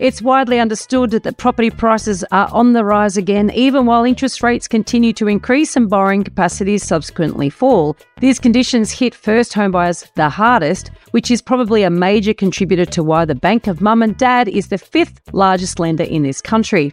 [0.00, 4.66] It's widely understood that property prices are on the rise again, even while interest rates
[4.66, 7.98] continue to increase and borrowing capacities subsequently fall.
[8.18, 13.26] These conditions hit first homebuyers the hardest, which is probably a major contributor to why
[13.26, 16.92] the Bank of Mum and Dad is the fifth largest lender in this country.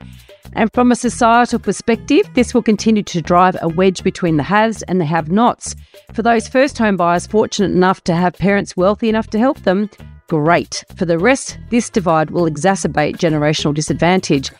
[0.51, 4.81] And from a societal perspective, this will continue to drive a wedge between the haves
[4.81, 5.77] and the have nots.
[6.13, 9.89] For those first home buyers fortunate enough to have parents wealthy enough to help them,
[10.27, 10.83] great.
[10.95, 14.51] For the rest, this divide will exacerbate generational disadvantage.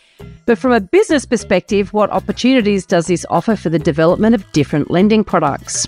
[0.46, 4.90] But from a business perspective, what opportunities does this offer for the development of different
[4.90, 5.86] lending products?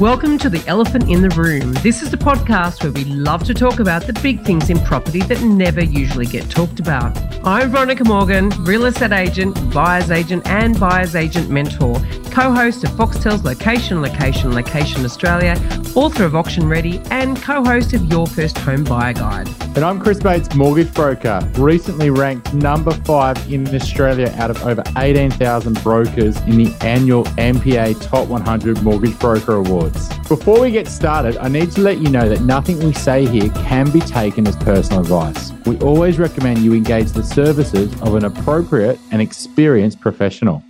[0.00, 1.72] Welcome to The Elephant in the Room.
[1.74, 5.20] This is the podcast where we love to talk about the big things in property
[5.20, 7.16] that never usually get talked about.
[7.46, 11.94] I'm Veronica Morgan, real estate agent, buyer's agent, and buyer's agent mentor,
[12.32, 15.56] co host of Foxtel's Location, Location, Location Australia,
[15.94, 19.48] author of Auction Ready, and co host of Your First Home Buyer Guide.
[19.76, 24.82] And I'm Chris Bates, mortgage broker, recently ranked number five in Australia out of over
[24.96, 29.83] 18,000 brokers in the annual MPA Top 100 Mortgage Broker Award.
[30.28, 33.50] Before we get started, I need to let you know that nothing we say here
[33.50, 35.52] can be taken as personal advice.
[35.66, 40.62] We always recommend you engage the services of an appropriate and experienced professional.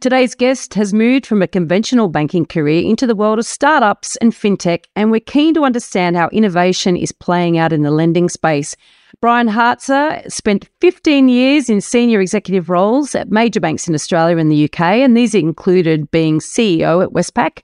[0.00, 4.32] Today's guest has moved from a conventional banking career into the world of startups and
[4.32, 8.74] fintech, and we're keen to understand how innovation is playing out in the lending space.
[9.20, 14.50] Brian Hartzer spent 15 years in senior executive roles at major banks in Australia and
[14.50, 17.62] the UK, and these included being CEO at Westpac,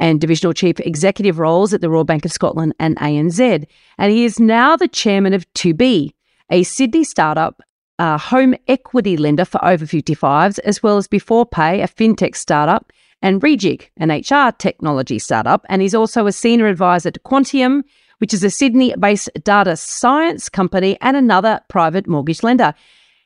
[0.00, 3.66] and divisional chief executive roles at the Royal Bank of Scotland and ANZ.
[3.98, 6.12] And he is now the chairman of 2Be,
[6.50, 7.62] a Sydney startup
[7.98, 13.42] a home equity lender for over 55s, as well as Beforepay, a fintech startup, and
[13.42, 15.66] Reejig, an HR technology startup.
[15.68, 17.82] And he's also a senior advisor to Quantium,
[18.18, 22.74] which is a Sydney based data science company and another private mortgage lender.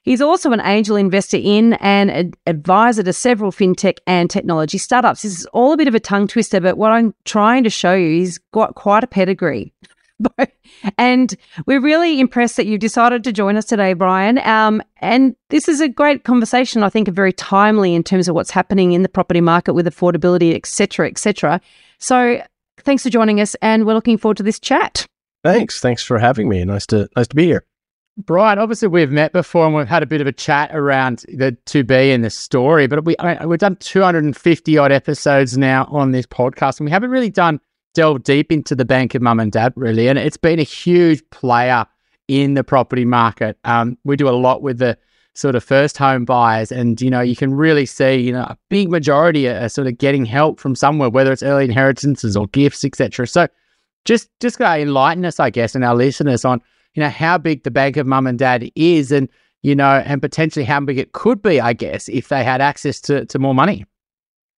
[0.02, 5.22] He's also an angel investor in and ad- advisor to several fintech and technology startups.
[5.22, 7.94] This is all a bit of a tongue twister, but what I'm trying to show
[7.94, 9.72] you, he's got quite a pedigree.
[10.98, 11.34] and
[11.66, 14.38] we're really impressed that you've decided to join us today, Brian.
[14.38, 18.50] Um, and this is a great conversation, I think, very timely in terms of what's
[18.50, 21.60] happening in the property market with affordability, et cetera, et cetera.
[21.98, 22.42] So
[22.80, 25.06] thanks for joining us, and we're looking forward to this chat.
[25.44, 25.80] Thanks.
[25.80, 26.64] Thanks for having me.
[26.64, 27.64] Nice to nice to be here.
[28.18, 31.56] Brian, obviously we've met before and we've had a bit of a chat around the
[31.66, 36.26] 2Be and the story, but we I we've done 250 odd episodes now on this
[36.26, 37.58] podcast, and we haven't really done
[37.94, 41.22] delve deep into the bank of mum and dad really, and it's been a huge
[41.30, 41.86] player
[42.28, 43.58] in the property market.
[43.64, 44.98] Um, we do a lot with the
[45.34, 48.58] sort of first home buyers, and you know you can really see you know a
[48.68, 52.84] big majority are, sort of getting help from somewhere, whether it's early inheritances or gifts,
[52.84, 53.26] etc.
[53.26, 53.48] So
[54.04, 56.60] just just enlighten us, I guess, and our listeners on
[56.94, 59.28] you know, how big the bank of mum and dad is and,
[59.62, 63.00] you know, and potentially how big it could be, I guess, if they had access
[63.02, 63.84] to, to more money.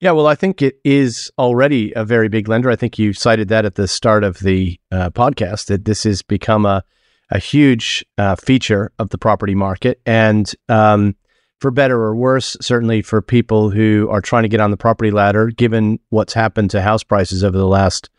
[0.00, 2.71] Yeah, well, I think it is already a very big lender.
[2.71, 6.21] I think you cited that at the start of the uh, podcast that this has
[6.21, 6.84] become a,
[7.31, 10.00] a huge uh, feature of the property market.
[10.05, 11.15] And um,
[11.61, 15.11] for better or worse, certainly for people who are trying to get on the property
[15.11, 18.11] ladder, given what's happened to house prices over the last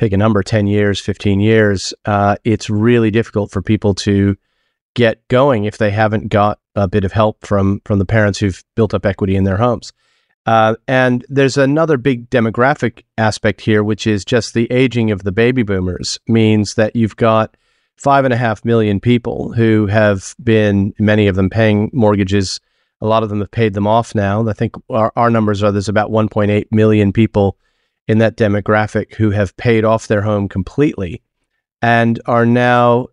[0.00, 4.36] pick a number 10 years 15 years uh, it's really difficult for people to
[4.94, 8.62] get going if they haven't got a bit of help from from the parents who've
[8.74, 9.92] built up equity in their homes.
[10.46, 15.32] Uh, and there's another big demographic aspect here which is just the aging of the
[15.32, 17.56] baby boomers means that you've got
[17.96, 22.58] five and a half million people who have been many of them paying mortgages.
[23.02, 24.46] A lot of them have paid them off now.
[24.48, 27.58] I think our, our numbers are there's about 1.8 million people
[28.10, 31.22] in that demographic who have paid off their home completely
[31.80, 33.06] and are now,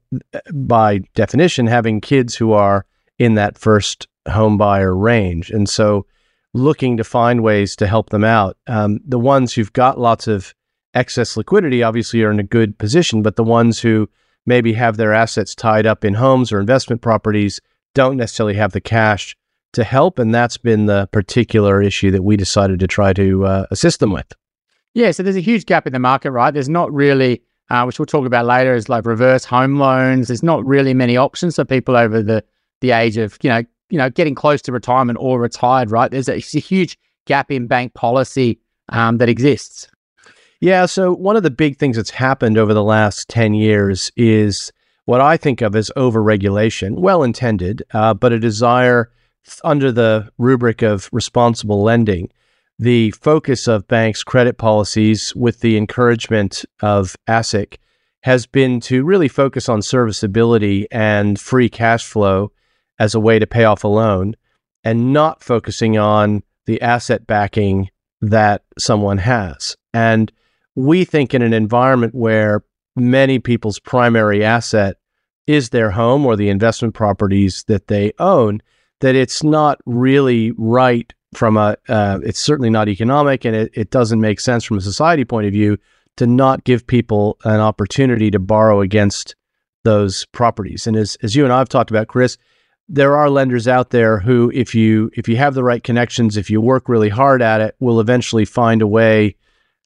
[0.52, 2.84] by definition, having kids who are
[3.20, 5.52] in that first home buyer range.
[5.52, 6.08] And so
[6.56, 8.58] looking to find ways to help them out.
[8.66, 10.56] Um, the ones who've got lots of
[10.96, 14.10] excess liquidity obviously are in a good position, but the ones who
[14.48, 17.62] maybe have their assets tied up in homes or investment properties
[17.94, 19.38] don't necessarily have the cash
[19.74, 20.18] to help.
[20.18, 24.12] And that's been the particular issue that we decided to try to uh, assist them
[24.12, 24.34] with.
[24.98, 26.52] Yeah, so there's a huge gap in the market, right?
[26.52, 30.26] There's not really, uh, which we'll talk about later, is like reverse home loans.
[30.26, 32.44] There's not really many options for people over the
[32.82, 33.62] the age of you know
[33.92, 36.10] you know getting close to retirement or retired, right?
[36.10, 38.60] There's a, a huge gap in bank policy
[38.90, 39.88] um, that exists.
[40.62, 44.74] Yeah, so one of the big things that's happened over the last ten years is
[45.06, 49.12] what I think of as overregulation, well intended, uh, but a desire
[49.64, 52.32] under the rubric of responsible lending
[52.80, 57.78] the focus of banks' credit policies with the encouragement of ASIC
[58.22, 62.52] has been to really focus on serviceability and free cash flow
[63.00, 64.36] as a way to pay off a loan
[64.84, 67.90] and not focusing on the asset backing
[68.22, 69.76] that someone has.
[69.94, 70.32] And
[70.76, 72.64] we think in an environment where
[72.96, 74.98] many people's primary asset
[75.46, 78.62] is their home or the investment properties that they own,
[79.00, 83.90] that it's not really right from a, uh, it's certainly not economic and it, it
[83.90, 85.78] doesn't make sense from a society point of view
[86.18, 89.36] to not give people an opportunity to borrow against
[89.84, 90.88] those properties.
[90.88, 92.38] And as, as you and I have talked about, Chris,
[92.90, 96.50] there are lenders out there who, if you if you have the right connections, if
[96.50, 99.36] you work really hard at it, will eventually find a way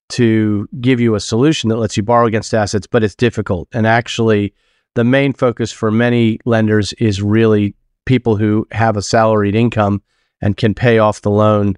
[0.10, 3.68] to give you a solution that lets you borrow against assets, but it's difficult.
[3.74, 4.54] And actually,
[4.94, 10.04] the main focus for many lenders is really people who have a salaried income
[10.42, 11.78] and can pay off the loan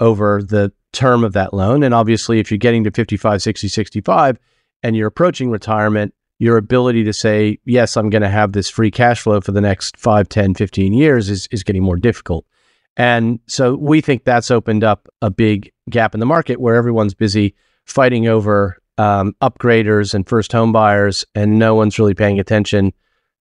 [0.00, 1.82] over the term of that loan.
[1.82, 4.38] And obviously, if you're getting to 55, 60, 65
[4.82, 8.90] and you're approaching retirement, your ability to say, yes, I'm going to have this free
[8.90, 12.44] cash flow for the next 5, 10, 15 years is, is getting more difficult.
[12.96, 17.14] And so we think that's opened up a big gap in the market where everyone's
[17.14, 17.54] busy
[17.86, 22.92] fighting over um, upgraders and first home buyers, and no one's really paying attention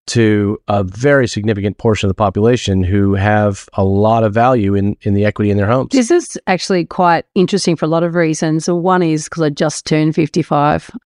[0.06, 4.98] to a very significant portion of the population who have a lot of value in,
[5.02, 5.90] in the equity in their homes.
[5.92, 8.70] This is actually quite interesting for a lot of reasons.
[8.70, 10.92] One is because I just turned 55.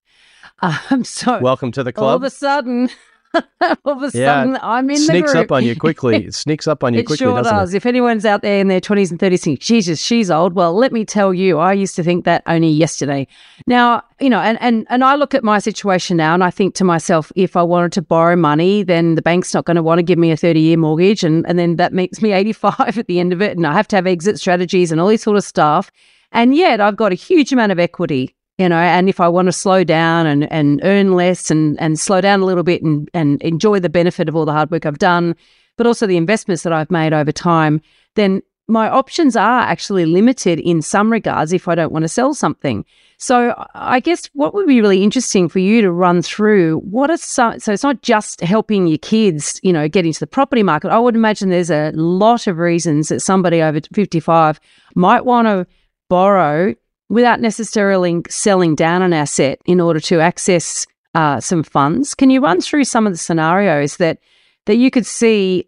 [0.60, 2.08] Um, so welcome to the club.
[2.08, 2.90] All of a sudden,
[3.86, 6.16] all of a Yeah, sudden, I'm in sneaks up on you quickly.
[6.28, 7.74] It sneaks up on you it quickly, sure doesn't does.
[7.74, 7.78] it?
[7.78, 10.54] If anyone's out there in their 20s and 30s thinking, Jesus, she's old.
[10.54, 13.28] Well, let me tell you, I used to think that only yesterday.
[13.68, 16.76] Now, you know, and, and, and I look at my situation now and I think
[16.76, 20.00] to myself, if I wanted to borrow money, then the bank's not going to want
[20.00, 21.24] to give me a 30 year mortgage.
[21.24, 23.58] And, and then that makes me 85 at the end of it.
[23.58, 25.92] And I have to have exit strategies and all this sort of stuff.
[26.32, 29.48] And yet I've got a huge amount of equity you know and if i want
[29.48, 33.10] to slow down and, and earn less and, and slow down a little bit and,
[33.14, 35.36] and enjoy the benefit of all the hard work i've done
[35.78, 37.82] but also the investments that i've made over time
[38.16, 42.34] then my options are actually limited in some regards if i don't want to sell
[42.34, 42.84] something.
[43.18, 47.18] So i guess what would be really interesting for you to run through what are
[47.18, 50.92] some so it's not just helping your kids you know get into the property market.
[50.92, 54.60] I would imagine there's a lot of reasons that somebody over 55
[54.96, 55.66] might want to
[56.10, 56.76] borrow
[57.10, 62.14] without necessarily selling down an asset in order to access uh, some funds.
[62.14, 64.20] Can you run through some of the scenarios that
[64.66, 65.68] that you could see,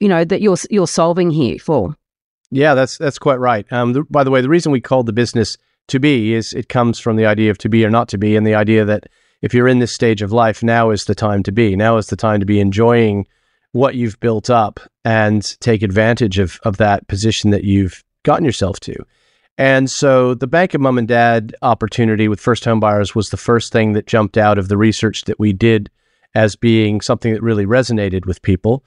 [0.00, 1.96] you know, that you're you're solving here for?
[2.50, 3.70] Yeah, that's that's quite right.
[3.72, 5.56] Um, by the way, the reason we called the business
[5.88, 8.36] to be is it comes from the idea of to be or not to be,
[8.36, 9.04] and the idea that
[9.42, 11.76] if you're in this stage of life, now is the time to be.
[11.76, 13.26] Now is the time to be enjoying
[13.72, 18.80] what you've built up and take advantage of of that position that you've gotten yourself
[18.80, 18.94] to.
[19.58, 23.36] And so the Bank of Mom and Dad opportunity with first home buyers was the
[23.36, 25.90] first thing that jumped out of the research that we did
[26.34, 28.84] as being something that really resonated with people.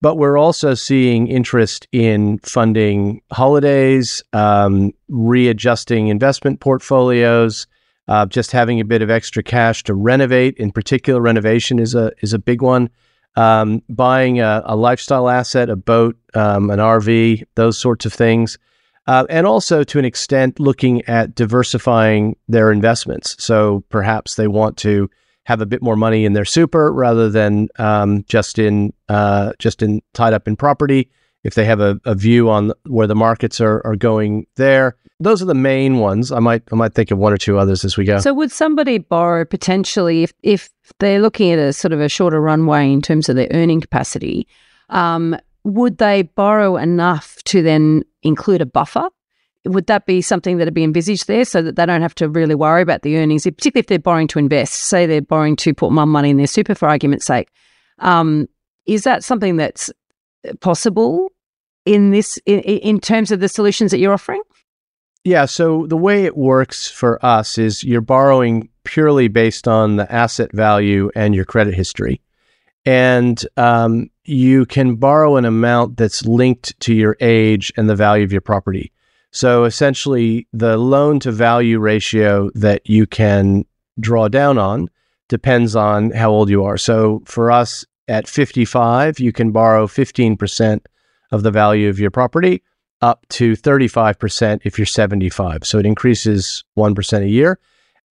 [0.00, 7.66] But we're also seeing interest in funding holidays, um, readjusting investment portfolios,
[8.08, 10.56] uh, just having a bit of extra cash to renovate.
[10.58, 12.90] In particular, renovation is a is a big one.
[13.36, 18.58] Um, buying a, a, lifestyle asset, a boat, um, an RV, those sorts of things.
[19.06, 23.36] Uh, and also, to an extent, looking at diversifying their investments.
[23.38, 25.10] So perhaps they want to
[25.44, 29.82] have a bit more money in their super rather than um, just in uh, just
[29.82, 31.10] in tied up in property.
[31.42, 35.42] If they have a, a view on where the markets are, are going there, those
[35.42, 36.32] are the main ones.
[36.32, 38.18] I might I might think of one or two others as we go.
[38.18, 42.40] So would somebody borrow potentially if if they're looking at a sort of a shorter
[42.40, 44.46] runway in terms of their earning capacity?
[44.88, 49.08] Um, would they borrow enough to then include a buffer?
[49.66, 52.28] Would that be something that would be envisaged there so that they don't have to
[52.28, 54.74] really worry about the earnings, particularly if they're borrowing to invest?
[54.74, 57.48] Say they're borrowing to put mum money in their super, for argument's sake.
[58.00, 58.46] Um,
[58.86, 59.90] is that something that's
[60.60, 61.32] possible
[61.86, 64.42] in this in, in terms of the solutions that you're offering?
[65.24, 65.46] Yeah.
[65.46, 70.52] So the way it works for us is you're borrowing purely based on the asset
[70.52, 72.20] value and your credit history.
[72.84, 78.24] And um, you can borrow an amount that's linked to your age and the value
[78.24, 78.92] of your property.
[79.30, 83.64] So essentially, the loan to value ratio that you can
[83.98, 84.88] draw down on
[85.28, 86.76] depends on how old you are.
[86.76, 90.80] So for us at 55, you can borrow 15%
[91.32, 92.62] of the value of your property
[93.00, 95.66] up to 35% if you're 75.
[95.66, 97.58] So it increases 1% a year.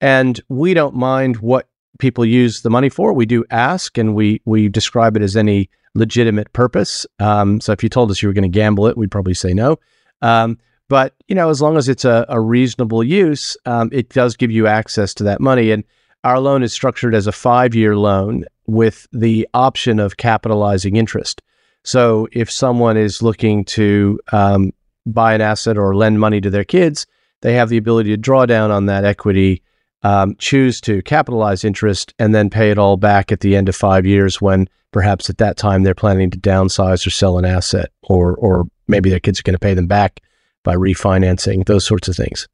[0.00, 3.12] And we don't mind what people use the money for.
[3.12, 7.06] We do ask and we we describe it as any legitimate purpose.
[7.18, 9.52] Um, so if you told us you were going to gamble it, we'd probably say
[9.54, 9.78] no.
[10.22, 10.58] Um,
[10.88, 14.50] but you know, as long as it's a, a reasonable use, um, it does give
[14.50, 15.70] you access to that money.
[15.70, 15.84] And
[16.24, 21.42] our loan is structured as a five-year loan with the option of capitalizing interest.
[21.84, 24.72] So if someone is looking to um,
[25.04, 27.06] buy an asset or lend money to their kids,
[27.42, 29.62] they have the ability to draw down on that equity,
[30.04, 33.74] um, choose to capitalize interest, and then pay it all back at the end of
[33.74, 37.90] five years when perhaps at that time they're planning to downsize or sell an asset,
[38.02, 40.20] or or maybe their kids are going to pay them back
[40.62, 42.46] by refinancing, those sorts of things.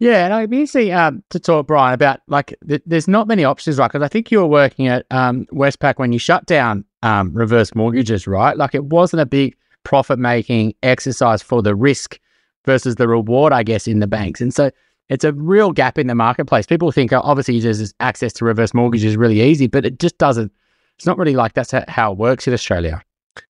[0.00, 3.44] Yeah, and I'd be interested um, to talk, Brian, about like th- there's not many
[3.44, 3.90] options, right?
[3.90, 7.74] Because I think you were working at um, Westpac when you shut down um, reverse
[7.74, 8.56] mortgages, right?
[8.56, 12.20] Like it wasn't a big profit making exercise for the risk
[12.64, 14.40] versus the reward, I guess, in the banks.
[14.40, 14.70] And so
[15.08, 16.66] it's a real gap in the marketplace.
[16.66, 20.18] People think oh, obviously there's access to reverse mortgages is really easy, but it just
[20.18, 20.52] doesn't.
[20.96, 23.02] It's not really like that's how it works in Australia.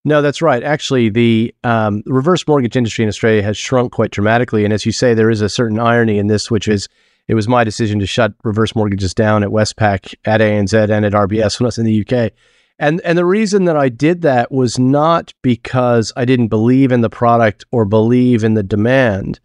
[0.04, 0.62] No, that's right.
[0.62, 4.64] Actually, the um, reverse mortgage industry in Australia has shrunk quite dramatically.
[4.64, 6.88] And as you say, there is a certain irony in this, which is
[7.26, 11.12] it was my decision to shut reverse mortgages down at Westpac, at ANZ, and at
[11.12, 12.32] RBS when I was in the UK.
[12.78, 17.00] And and the reason that I did that was not because I didn't believe in
[17.00, 19.40] the product or believe in the demand,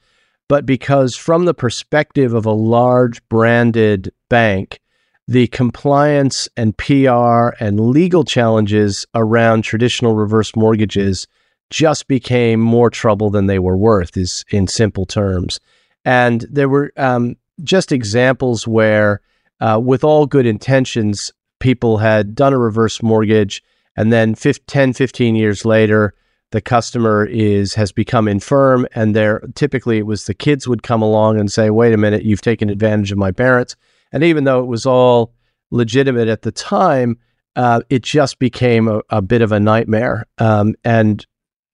[0.47, 4.79] but because from the perspective of a large branded bank,
[5.27, 11.27] the compliance and PR and legal challenges around traditional reverse mortgages
[11.69, 15.59] just became more trouble than they were worth, is in simple terms.
[16.05, 19.21] And there were um, just examples where,
[19.61, 23.63] uh, with all good intentions, people had done a reverse mortgage,
[23.95, 26.13] and then 15, 10, 15 years later,
[26.53, 31.01] the customer is has become infirm, and there typically it was the kids would come
[31.01, 33.75] along and say, "Wait a minute, you've taken advantage of my parents."
[34.11, 35.33] And even though it was all
[35.71, 37.17] legitimate at the time,
[37.55, 40.27] uh, it just became a, a, bit of a nightmare.
[40.37, 41.25] Um, and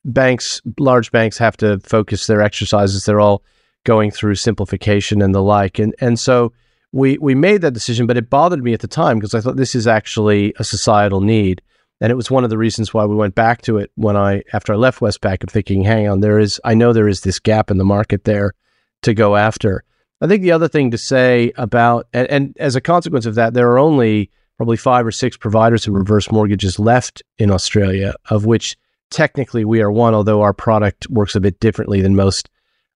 [0.05, 3.03] banks, large banks, have to focus their exercises.
[3.03, 3.43] They're all
[3.83, 5.77] going through simplification and the like.
[5.77, 6.53] And and so
[6.93, 9.57] we we made that decision, but it bothered me at the time because I thought
[9.57, 11.61] this is actually a societal need.
[12.01, 14.43] And it was one of the reasons why we went back to it when I
[14.53, 17.39] after I left Westpac and thinking, hang on, there is I know there is this
[17.39, 18.53] gap in the market there
[19.01, 19.83] to go after.
[20.21, 23.53] I think the other thing to say about, and, and, as a consequence of that,
[23.53, 28.45] there are only probably five or six providers of reverse mortgages left in Australia, of
[28.45, 28.75] which
[29.09, 32.49] technically we are one, although our product works a bit differently than most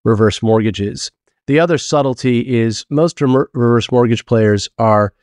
[0.03, 1.11] reverse mortgages.
[1.47, 5.13] The other subtlety is most reverse mortgage players are,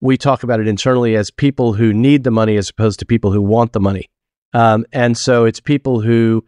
[0.00, 3.32] we talk about it internally as people who need the money as opposed to people
[3.32, 4.08] who want the money.
[4.52, 6.44] Um, and so it's people who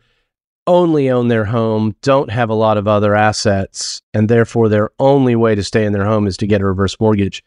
[0.66, 5.34] only own their home, don't have a lot of other assets, and therefore their only
[5.36, 7.42] way to stay in their home is to get a reverse mortgage.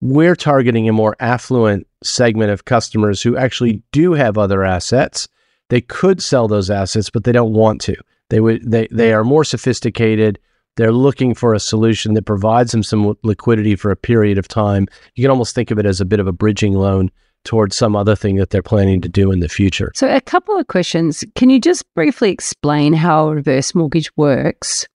[0.00, 5.28] We're targeting a more affluent segment of customers who actually do have other assets.
[5.68, 7.96] They could sell those assets, but they don't want to.
[8.28, 10.38] They would they they are more sophisticated.
[10.76, 14.86] They're looking for a solution that provides them some liquidity for a period of time.
[15.14, 17.10] You can almost think of it as a bit of a bridging loan
[17.44, 19.92] towards some other thing that they're planning to do in the future.
[19.94, 21.24] So, a couple of questions.
[21.34, 24.86] Can you just briefly explain how reverse mortgage works?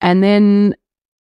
[0.00, 0.74] And then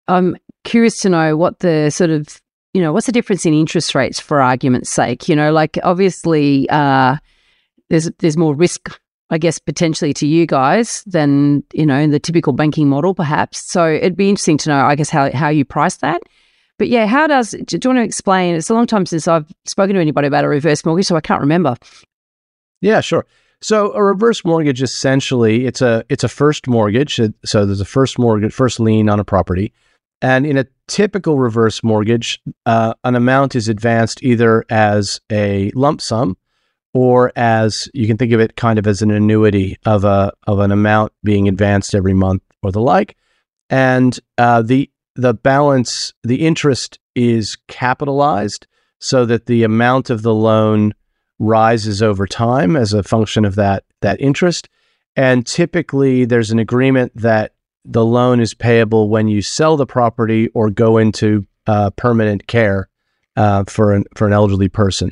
[0.08, 2.42] I'm curious to know what the sort of,
[2.74, 5.30] you know, what's the difference in interest rates for argument's sake?
[5.30, 7.18] You know, like obviously uh,
[7.90, 12.54] there's there's more risk I guess potentially to you guys than you know the typical
[12.54, 13.60] banking model, perhaps.
[13.60, 16.22] So it'd be interesting to know, I guess, how how you price that,
[16.78, 18.56] but yeah, how does, do you want to explain?
[18.56, 21.22] It's a long time since I've spoken to anybody about a reverse mortgage, so I
[21.22, 21.76] can't remember.
[22.82, 23.26] Yeah, sure.
[23.62, 27.20] So a reverse mortgage essentially it's a it's a first mortgage.
[27.46, 29.74] So there's a first mortgage, first lien on a property,
[30.22, 36.02] and in a typical reverse mortgage, uh, an amount is advanced either as a lump
[36.02, 36.38] sum
[36.96, 40.60] or as you can think of it kind of as an annuity of a of
[40.60, 43.18] an amount being advanced every month or the like.
[43.70, 48.66] And uh, the the balance, the interest is capitalized
[49.00, 50.94] so that the amount of the loan
[51.38, 54.70] rises over time as a function of that that interest.
[55.18, 60.48] And typically, there's an agreement that the loan is payable when you sell the property
[60.54, 62.88] or go into uh, permanent care
[63.36, 65.12] uh, for an for an elderly person.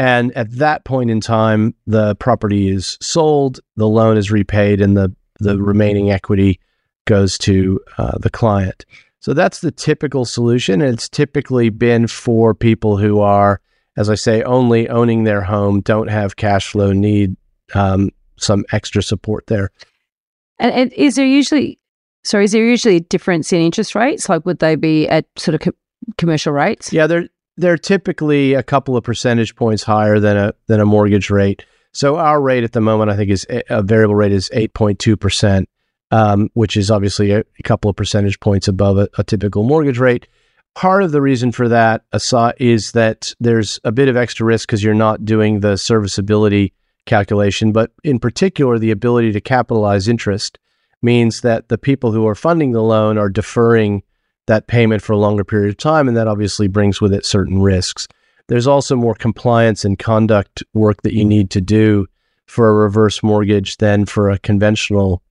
[0.00, 4.96] And at that point in time, the property is sold, the loan is repaid, and
[4.96, 6.58] the the remaining equity
[7.04, 8.86] goes to uh, the client.
[9.18, 10.80] So that's the typical solution.
[10.80, 13.60] And it's typically been for people who are,
[13.98, 17.36] as I say, only owning their home, don't have cash flow, need
[17.74, 19.70] um, some extra support there.
[20.58, 21.78] And, and, is there usually,
[22.24, 24.30] sorry, is there usually a difference in interest rates?
[24.30, 25.78] Like, would they be at sort of co-
[26.16, 26.90] commercial rates?
[26.90, 27.28] Yeah, they're
[27.60, 31.64] they're typically a couple of percentage points higher than a than a mortgage rate.
[31.92, 34.98] So our rate at the moment, I think, is a variable rate is eight point
[34.98, 35.68] two percent
[36.10, 39.98] um, which is obviously a, a, couple of percentage points above a, a, typical mortgage
[39.98, 40.26] rate.
[40.74, 42.02] Part of the reason for that
[42.58, 46.72] is that there's a bit of extra risk because you're not doing the serviceability
[47.06, 50.58] calculation, but in particular, the ability to capitalize interest
[51.02, 54.02] means that the people who are funding the loan are deferring
[54.50, 57.62] that payment for a longer period of time, and that obviously brings with it certain
[57.62, 58.08] risks.
[58.48, 62.08] There's also more compliance and conduct work that you need to do
[62.46, 65.22] for a reverse mortgage than for a conventional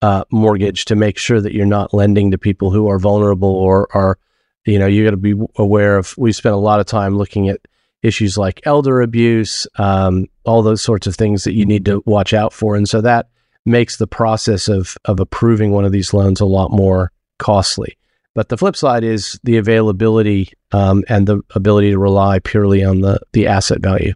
[0.00, 3.94] uh, mortgage to make sure that you're not lending to people who are vulnerable or
[3.94, 4.18] are,
[4.64, 6.14] you know, you got to be aware of.
[6.16, 7.60] We spent a lot of time looking at
[8.02, 12.32] issues like elder abuse, um, all those sorts of things that you need to watch
[12.32, 12.74] out for.
[12.74, 13.28] And so that
[13.66, 17.98] makes the process of of approving one of these loans a lot more costly.
[18.34, 23.00] But the flip side is the availability um, and the ability to rely purely on
[23.00, 24.14] the the asset value.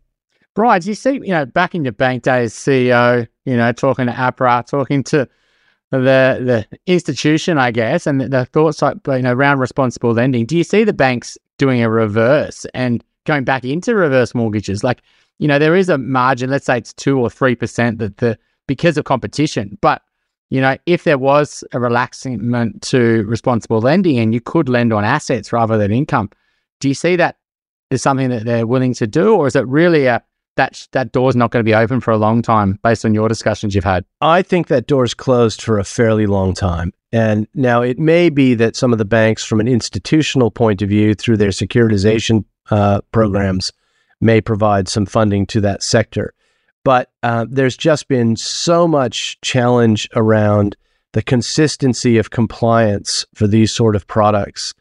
[0.54, 4.12] Do you see, you know, back in your bank days, CEO, you know, talking to
[4.12, 5.28] APRA, talking to
[5.90, 10.46] the the institution, I guess, and the, the thoughts like you know around responsible lending.
[10.46, 14.82] Do you see the banks doing a reverse and going back into reverse mortgages?
[14.82, 15.02] Like,
[15.38, 16.50] you know, there is a margin.
[16.50, 20.02] Let's say it's two or three percent that the because of competition, but
[20.50, 25.04] you know, if there was a relaxment to responsible lending and you could lend on
[25.04, 26.30] assets rather than income,
[26.80, 27.36] do you see that
[27.90, 30.22] as something that they're willing to do, or is it really a
[30.56, 33.28] that that door's not going to be open for a long time based on your
[33.28, 34.04] discussions you've had?
[34.20, 36.92] I think that door's closed for a fairly long time.
[37.12, 40.88] And now it may be that some of the banks, from an institutional point of
[40.88, 43.72] view, through their securitization uh, programs,
[44.20, 46.34] may provide some funding to that sector.
[46.86, 50.76] But uh, there's just been so much challenge around
[51.14, 54.72] the consistency of compliance for these sort of products.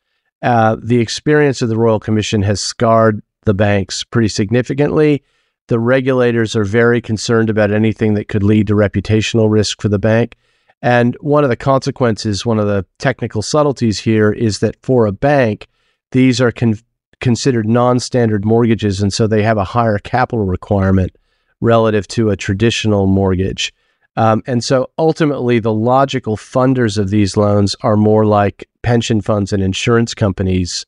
[0.43, 5.23] Uh, the experience of the Royal Commission has scarred the banks pretty significantly
[5.67, 9.99] the regulators are very concerned about anything that could lead to reputational risk for the
[9.99, 10.35] bank.
[10.81, 15.11] And one of the consequences, one of the technical subtleties here is that for a
[15.11, 15.67] bank,
[16.11, 16.77] these are con-
[17.19, 19.01] considered non standard mortgages.
[19.01, 21.15] And so they have a higher capital requirement
[21.65, 23.73] relative to a traditional mortgage.
[24.15, 29.51] Um, and so ultimately, the logical funders of these loans are more like pension funds
[29.51, 30.85] and insurance companies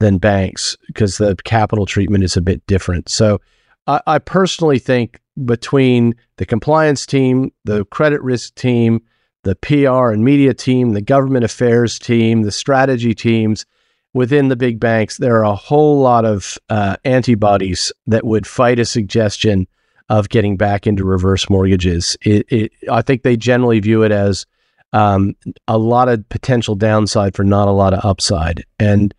[0.00, 3.08] than banks because the capital treatment is a bit different.
[3.08, 3.40] So
[3.86, 9.02] I, I personally think between the compliance team, the credit risk team,
[9.44, 13.66] the PR and media team, the government affairs team, the strategy teams
[14.14, 18.78] within the big banks, there are a whole lot of uh, antibodies that would fight
[18.78, 19.66] a suggestion
[20.08, 22.16] of getting back into reverse mortgages.
[22.22, 24.46] It, it, I think they generally view it as
[24.92, 25.36] um,
[25.68, 28.64] a lot of potential downside for not a lot of upside.
[28.78, 29.14] And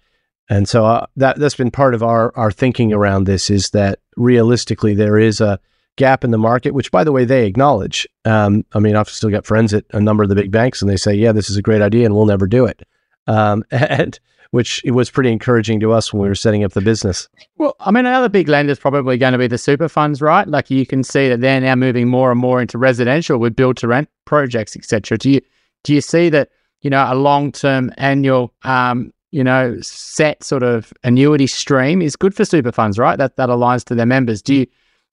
[0.50, 4.00] and so uh, that that's been part of our our thinking around this is that
[4.17, 5.60] realistically there is a
[5.96, 8.08] gap in the market, which by the way they acknowledge.
[8.26, 10.89] Um, I mean, I've still got friends at a number of the big banks, and
[10.89, 12.84] they say, "Yeah, this is a great idea, and we'll never do it."
[13.26, 14.19] Um, and
[14.54, 17.28] which it was pretty encouraging to us when we were setting up the business.
[17.58, 20.48] Well, I mean, another big lender is probably going to be the super funds, right?
[20.48, 23.78] Like you can see that they're now moving more and more into residential with build
[23.78, 25.18] to rent projects, etc.
[25.18, 25.42] Do you
[25.84, 26.50] do you see that
[26.82, 32.16] you know a long term annual um, you know, set sort of annuity stream is
[32.16, 33.18] good for super funds, right?
[33.18, 34.44] That that aligns to their members.
[34.44, 34.68] Do you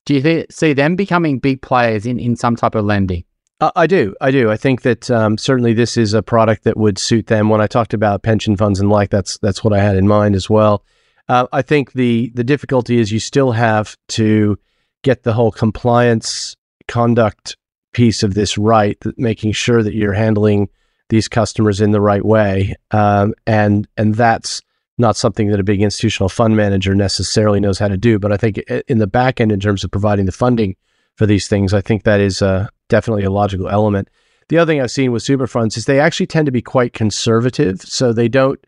[0.05, 3.25] do you th- see them becoming big players in in some type of lending?
[3.61, 4.51] Uh, I do, I do.
[4.51, 7.51] I think that um, certainly this is a product that would suit them.
[7.51, 10.35] When I talked about pension funds and like, that's that's what I had in mind
[10.35, 10.83] as well.
[11.29, 14.59] Uh, I think the the difficulty is you still have to
[15.03, 16.57] get the whole compliance
[16.89, 17.57] conduct
[17.93, 20.69] piece of this right, making sure that you're handling
[21.11, 22.75] these customers in the right way.
[22.93, 24.63] Um, and and that's
[24.97, 28.19] not something that a big institutional fund manager necessarily knows how to do.
[28.19, 30.77] But I think in the back end, in terms of providing the funding
[31.17, 34.09] for these things, I think that is uh, definitely a logical element.
[34.51, 36.93] The other thing I've seen with super funds is they actually tend to be quite
[36.93, 38.61] conservative, so they don't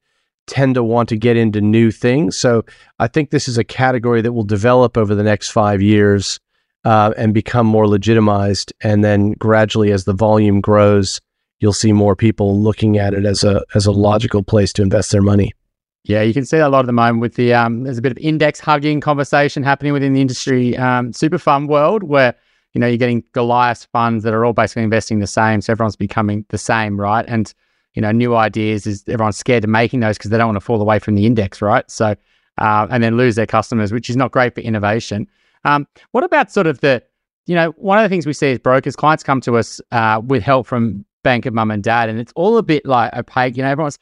[0.46, 2.36] tend to want to get into new things.
[2.36, 2.64] So
[2.98, 6.40] I think this is a category that will develop over the next five years
[6.84, 11.20] uh, and become more legitimized, and then gradually, as the volume grows,
[11.60, 15.12] you'll see more people looking at it as a as a logical place to invest
[15.12, 15.52] their money.
[16.04, 18.02] Yeah, you can see that a lot at the moment with the um, there's a
[18.02, 22.34] bit of index hugging conversation happening within the industry um, super fund world where
[22.72, 25.96] you know you're getting Goliath funds that are all basically investing the same, so everyone's
[25.96, 27.24] becoming the same, right?
[27.28, 27.52] And
[27.94, 30.64] you know, new ideas is everyone's scared of making those because they don't want to
[30.64, 31.88] fall away from the index, right?
[31.90, 32.14] So
[32.58, 35.26] uh, and then lose their customers, which is not great for innovation.
[35.64, 37.02] Um, what about sort of the
[37.46, 40.20] you know, one of the things we see as brokers, clients come to us uh,
[40.24, 42.08] with help from bank of mum and dad.
[42.08, 43.56] And it's all a bit like opaque.
[43.56, 43.98] You know, everyone's,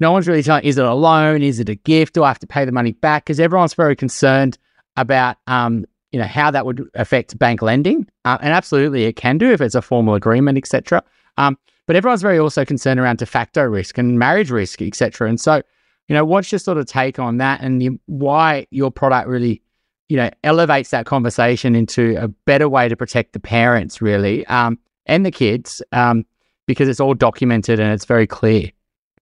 [0.00, 1.42] no one's really telling, is it a loan?
[1.42, 2.14] Is it a gift?
[2.14, 3.24] Do I have to pay the money back?
[3.24, 4.58] Because everyone's very concerned
[4.96, 8.08] about, um, you know, how that would affect bank lending.
[8.24, 11.02] Uh, and absolutely it can do if it's a formal agreement, etc.
[11.36, 15.28] Um, but everyone's very also concerned around de facto risk and marriage risk, etc.
[15.28, 15.62] And so,
[16.08, 19.62] you know, what's your sort of take on that and why your product really
[20.08, 24.78] you know, elevates that conversation into a better way to protect the parents, really, um,
[25.06, 26.24] and the kids, um,
[26.66, 28.70] because it's all documented and it's very clear.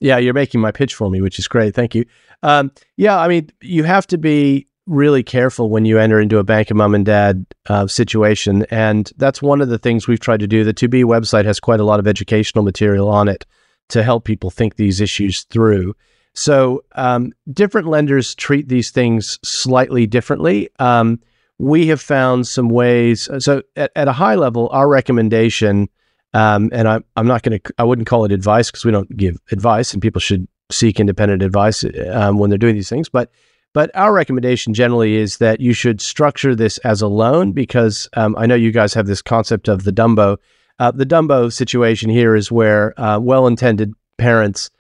[0.01, 1.75] Yeah, you're making my pitch for me, which is great.
[1.75, 2.05] Thank you.
[2.42, 6.44] Um, yeah, I mean, you have to be really careful when you enter into a
[6.44, 8.64] bank of mom and dad uh, situation.
[8.70, 10.64] And that's one of the things we've tried to do.
[10.64, 13.44] The 2Be website has quite a lot of educational material on it
[13.88, 15.94] to help people think these issues through.
[16.35, 20.68] So, um, different lenders treat these things slightly differently.
[20.79, 21.20] Um,
[21.59, 23.29] we have found some ways.
[23.38, 25.88] So, at, at a high level, our recommendation,
[26.35, 29.16] um, and I, I'm not going to, I wouldn't call it advice because we don't
[29.16, 33.09] give advice, and people should seek independent advice um, when they're doing these things.
[33.09, 33.31] But
[33.77, 38.35] but our recommendation generally is that you should structure this as a loan because um,
[38.39, 40.39] I know you guys have this concept of the Dumbo.
[40.79, 44.71] Uh, the Dumbo situation here is where uh, well intended parents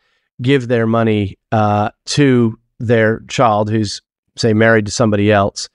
[0.40, 4.00] give their money uh, to their child who's,
[4.34, 5.68] say, married to somebody else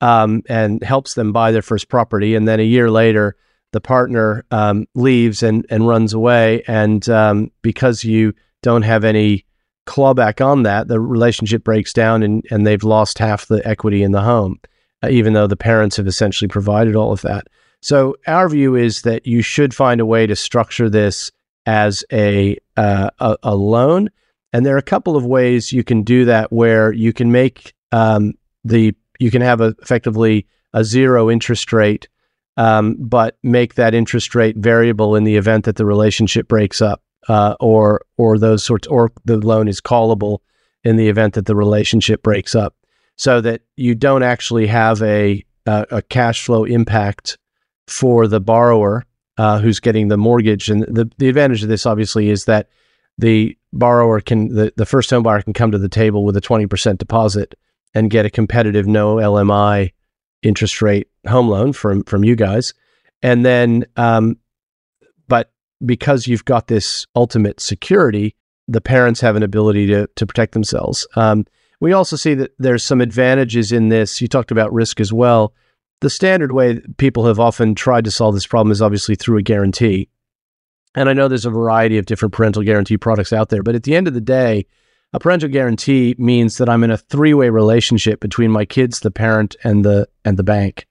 [0.00, 2.36] um, and helps them buy their first property.
[2.36, 3.34] And then a year later,
[3.72, 6.62] the partner um, leaves and, and runs away.
[6.68, 9.46] And um, because you don't have any
[9.88, 14.12] clawback on that, the relationship breaks down and, and they've lost half the equity in
[14.12, 14.60] the home,
[15.02, 17.46] uh, even though the parents have essentially provided all of that.
[17.80, 21.32] So our view is that you should find a way to structure this
[21.64, 24.10] as a, uh, a, a loan,
[24.52, 27.74] and there are a couple of ways you can do that where you can make
[27.92, 32.08] um, the you can have a, effectively a zero interest rate,
[32.56, 37.02] um, but make that interest rate variable in the event that the relationship breaks up
[37.28, 40.38] uh, or or those sorts, or the loan is callable
[40.84, 42.74] in the event that the relationship breaks up,
[43.16, 47.38] so that you don't actually have a a, a cash flow impact
[47.86, 49.04] for the borrower
[49.36, 50.68] uh, who's getting the mortgage.
[50.68, 52.68] And the the advantage of this obviously is that
[53.18, 56.40] the borrower can the, the first home buyer can come to the table with a
[56.40, 57.54] 20% deposit
[57.94, 59.92] and get a competitive no LMI
[60.42, 62.74] interest rate home loan from from you guys.
[63.22, 64.38] And then um,
[65.84, 68.34] because you've got this ultimate security,
[68.66, 71.06] the parents have an ability to to protect themselves.
[71.16, 71.46] Um,
[71.80, 74.20] we also see that there's some advantages in this.
[74.20, 75.54] You talked about risk as well.
[76.00, 79.42] The standard way people have often tried to solve this problem is obviously through a
[79.42, 80.08] guarantee.
[80.94, 83.84] And I know there's a variety of different parental guarantee products out there, but at
[83.84, 84.66] the end of the day,
[85.12, 89.56] a parental guarantee means that I'm in a three-way relationship between my kids, the parent,
[89.64, 90.86] and the and the bank.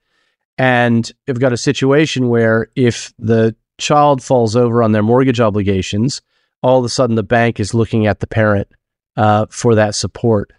[0.57, 6.21] And I've got a situation where if the child falls over on their mortgage obligations,
[6.61, 8.67] all of a sudden the bank is looking at the parent
[9.15, 10.51] uh, for that support.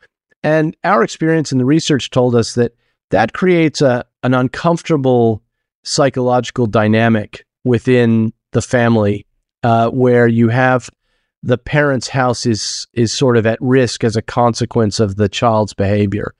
[0.42, 2.74] And our experience in the research told us that
[3.10, 5.42] that creates a, an uncomfortable
[5.84, 9.26] psychological dynamic within the family
[9.62, 10.90] uh, where you have
[11.42, 15.74] the parent's house is is sort of at risk as a consequence of the child's
[15.74, 16.34] behavior.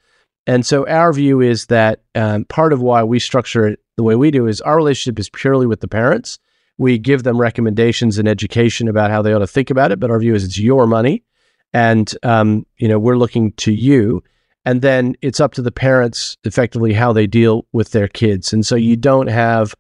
[0.46, 4.16] And so our view is that um, part of why we structure it the way
[4.16, 6.38] we do is our relationship is purely with the parents
[6.78, 10.00] we give them recommendations and education about how they ought to think about it.
[10.00, 11.22] But our view is it's your money,
[11.72, 14.22] and um, you know we're looking to you.
[14.64, 18.52] And then it's up to the parents effectively how they deal with their kids.
[18.52, 19.74] And so you don't have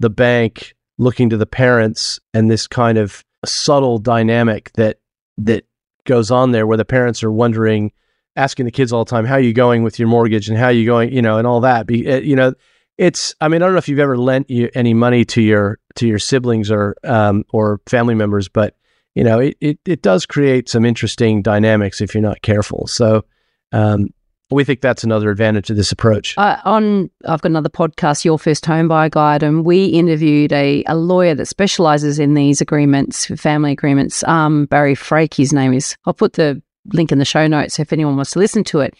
[0.00, 4.98] the bank looking to the parents and this kind of subtle dynamic that
[5.38, 5.64] that
[6.04, 7.92] goes on there where the parents are wondering
[8.36, 10.66] asking the kids all the time how are you going with your mortgage and how
[10.66, 12.54] are you going you know and all that be eh, you know
[12.98, 15.78] it's i mean i don't know if you've ever lent you any money to your
[15.94, 18.76] to your siblings or um, or family members but
[19.14, 23.24] you know it, it, it does create some interesting dynamics if you're not careful so
[23.72, 24.08] um,
[24.50, 26.36] we think that's another advantage of this approach.
[26.36, 30.84] Uh, on, I've got another podcast, Your First Home Buyer Guide, and we interviewed a,
[30.86, 34.22] a lawyer that specialises in these agreements, family agreements.
[34.24, 35.96] Um, Barry Frake, his name is.
[36.04, 38.94] I'll put the link in the show notes if anyone wants to listen to it.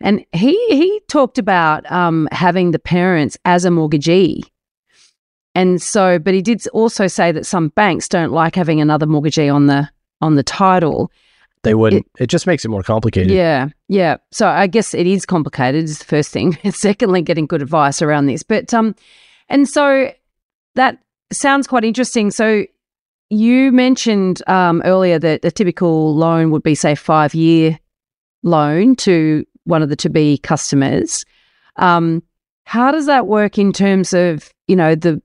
[0.00, 4.42] And he he talked about um, having the parents as a mortgagee.
[5.54, 9.48] And so, but he did also say that some banks don't like having another mortgagee
[9.48, 9.88] on the
[10.20, 11.10] on the title.
[11.62, 12.06] They wouldn't.
[12.18, 13.32] It, it just makes it more complicated.
[13.32, 14.18] Yeah, yeah.
[14.30, 15.84] So I guess it is complicated.
[15.84, 16.58] Is the first thing.
[16.62, 18.42] And secondly, getting good advice around this.
[18.42, 18.94] But um,
[19.48, 20.12] and so
[20.74, 20.98] that
[21.32, 22.30] sounds quite interesting.
[22.30, 22.66] So
[23.30, 27.78] you mentioned um, earlier that a typical loan would be say five year
[28.42, 31.24] loan to one of the 2Be customers.
[31.76, 32.22] Um,
[32.64, 35.22] how does that work in terms of you know the,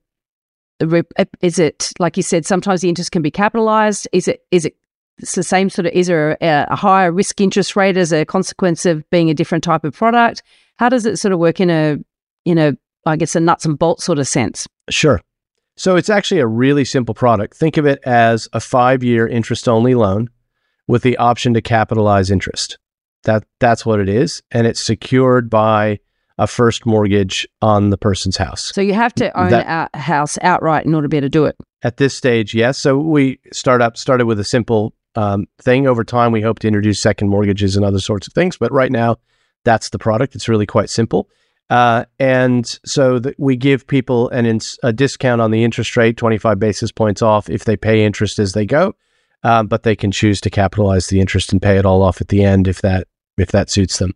[0.80, 1.06] the
[1.42, 4.08] is it like you said sometimes the interest can be capitalized?
[4.14, 4.76] Is it is it
[5.18, 8.26] it's the same sort of is there a, a, higher risk interest rate as a
[8.26, 10.44] consequence of being a different type of product?
[10.78, 11.98] How does it sort of work in a
[12.46, 12.74] in a
[13.06, 14.68] i guess a nuts and bolts sort of sense?
[14.90, 15.20] Sure.
[15.78, 17.56] So it's actually a really simple product.
[17.58, 20.30] Think of it as a five year interest only loan
[20.88, 22.78] with the option to capitalize interest
[23.24, 26.00] that that's what it is, and it's secured by
[26.38, 28.72] a first mortgage on the person's house.
[28.74, 31.30] So you have to own That- a house outright in order to be able to
[31.30, 31.56] do it.
[31.84, 32.78] At this stage, yes.
[32.78, 35.88] So we start up started with a simple um, thing.
[35.88, 38.58] Over time, we hope to introduce second mortgages and other sorts of things.
[38.58, 39.18] But right now,
[39.66, 40.36] that's the product.
[40.36, 41.28] It's really quite simple.
[41.70, 46.18] Uh, and so that we give people an ins- a discount on the interest rate,
[46.18, 48.94] 25 basis points off if they pay interest as they go.
[49.44, 52.28] Um, but they can choose to capitalize the interest and pay it all off at
[52.28, 53.08] the end if that
[53.42, 54.14] if that suits them.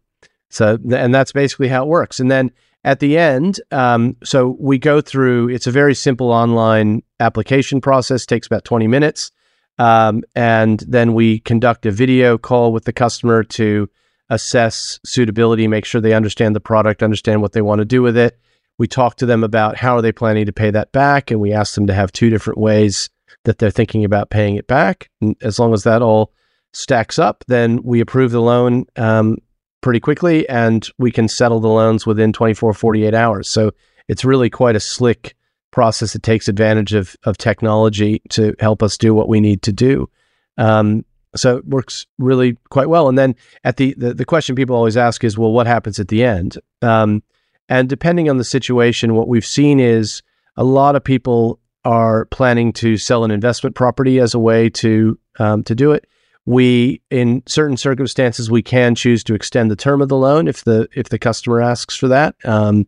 [0.50, 2.20] So and that's basically how it works.
[2.20, 2.52] And then
[2.84, 5.50] at the end, um, so we go through.
[5.50, 8.26] It's a very simple online application process.
[8.26, 9.32] Takes about 20 minutes.
[9.78, 13.90] Um, and then we conduct a video call with the customer to
[14.30, 18.18] assess suitability, make sure they understand the product, understand what they want to do with
[18.18, 18.40] it.
[18.78, 21.54] We talk to them about how are they planning to pay that back, and we
[21.54, 23.10] ask them to have two different ways
[23.46, 25.10] that they're thinking about paying it back.
[25.22, 26.34] And as long as that all
[26.76, 29.38] stacks up, then we approve the loan um,
[29.82, 33.50] pretty quickly, and we can settle the loans within 24, 48 hours.
[33.50, 33.72] So
[34.08, 35.36] it's really quite a slick
[35.72, 39.74] process that takes advantage of of technology to help us do what we need to
[39.74, 40.10] do.
[40.58, 41.04] Um,
[41.36, 43.10] so it works really quite well.
[43.10, 46.08] And then at the, the the question people always ask is, well, what happens at
[46.08, 46.58] the end?
[46.82, 47.24] Um,
[47.68, 50.22] and depending on the situation, what we've seen is
[50.56, 55.20] a lot of people are planning to sell an investment property as a way to
[55.40, 56.08] um, to do it.
[56.46, 60.64] We, in certain circumstances, we can choose to extend the term of the loan if
[60.64, 62.36] the if the customer asks for that.
[62.46, 62.88] Um,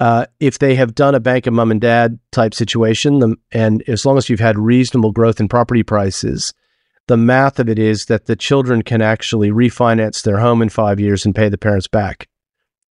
[0.00, 3.86] uh, if they have done a bank of mom and dad type situation, the, and
[3.86, 6.54] as long as you've had reasonable growth in property prices,
[7.06, 10.98] the math of it is that the children can actually refinance their home in five
[10.98, 12.28] years and pay the parents back.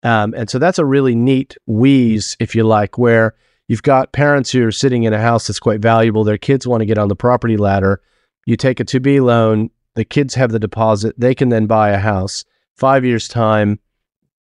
[0.03, 3.33] Um, and so that's a really neat wheeze, if you like, where
[3.67, 6.23] you've got parents who are sitting in a house that's quite valuable.
[6.23, 8.01] Their kids want to get on the property ladder.
[8.45, 11.99] You take a 2Be loan, the kids have the deposit, they can then buy a
[11.99, 12.45] house.
[12.77, 13.79] Five years' time,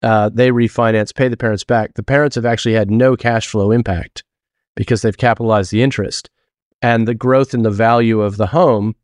[0.03, 1.95] uh, they refinance, pay the parents back.
[1.95, 4.23] The parents have actually had no cash flow impact
[4.75, 6.29] because they've capitalized the interest.
[6.83, 8.97] And the growth in the value of the home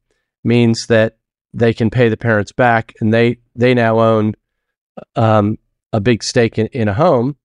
[0.44, 1.16] means that
[1.54, 4.34] they can pay the parents back and they, they now own
[5.16, 5.56] um,
[5.94, 7.36] a big stake in, in a home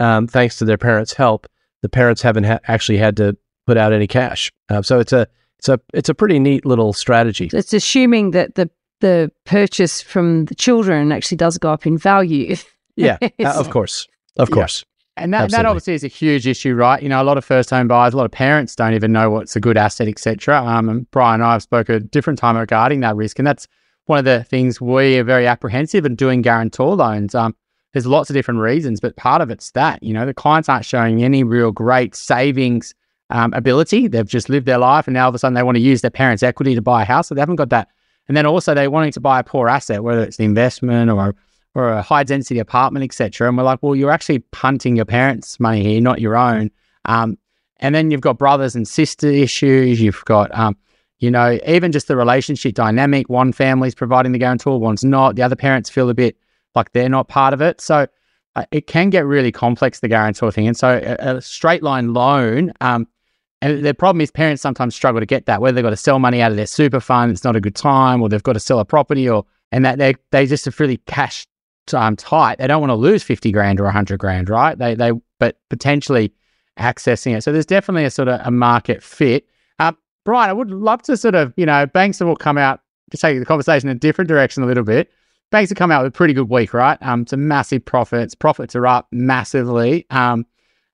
[0.00, 1.46] um, thanks to their parents' help.
[1.82, 4.52] The parents haven't ha- actually had to put out any cash.
[4.68, 7.50] Uh, so it's a, it's a, it's a pretty neat little strategy.
[7.52, 12.56] It's assuming that the the purchase from the children actually does go up in value.
[12.98, 14.08] Yeah, uh, of course.
[14.38, 14.54] Of Yeah.
[14.54, 14.82] course.
[15.18, 17.02] And that, that obviously is a huge issue, right?
[17.02, 19.28] You know, a lot of first home buyers, a lot of parents don't even know
[19.28, 20.62] what's a good asset, etc.
[20.64, 23.68] Um, and Brian and I have spoke a different time regarding that risk, and that's
[24.06, 27.34] one of the things we are very apprehensive in doing guarantor loans.
[27.34, 27.54] Um,
[27.92, 30.86] there's lots of different reasons, but part of it's that you know the clients aren't
[30.86, 32.94] showing any real great savings
[33.30, 34.08] um, ability.
[34.08, 36.00] They've just lived their life, and now all of a sudden they want to use
[36.00, 37.88] their parents' equity to buy a house, so they haven't got that.
[38.28, 41.28] And then also they're wanting to buy a poor asset, whether it's the investment or
[41.28, 41.34] a
[41.76, 43.46] or a high density apartment, etc.
[43.46, 46.70] And we're like, well, you're actually punting your parents' money here, not your own.
[47.04, 47.36] Um,
[47.80, 50.00] and then you've got brothers and sister issues.
[50.00, 50.74] You've got, um,
[51.18, 53.28] you know, even just the relationship dynamic.
[53.28, 55.36] One family's providing the guarantor, one's not.
[55.36, 56.38] The other parents feel a bit
[56.74, 57.82] like they're not part of it.
[57.82, 58.06] So
[58.54, 60.66] uh, it can get really complex, the guarantor thing.
[60.66, 63.06] And so a, a straight line loan, um,
[63.66, 66.20] and the problem is parents sometimes struggle to get that, whether they've got to sell
[66.20, 68.60] money out of their super fund, it's not a good time, or they've got to
[68.60, 71.46] sell a property, or and that they they just have really cash
[71.92, 72.58] um, tight.
[72.58, 74.78] They don't want to lose fifty grand or hundred grand, right?
[74.78, 76.32] They they but potentially
[76.78, 77.42] accessing it.
[77.42, 79.48] So there's definitely a sort of a market fit.
[79.80, 83.16] Um, Brian, I would love to sort of you know banks will come out to
[83.16, 85.10] take the conversation in a different direction a little bit.
[85.50, 86.98] Banks have come out with a pretty good week, right?
[87.02, 88.36] Um, some massive profits.
[88.36, 90.06] Profits are up massively.
[90.10, 90.46] Um,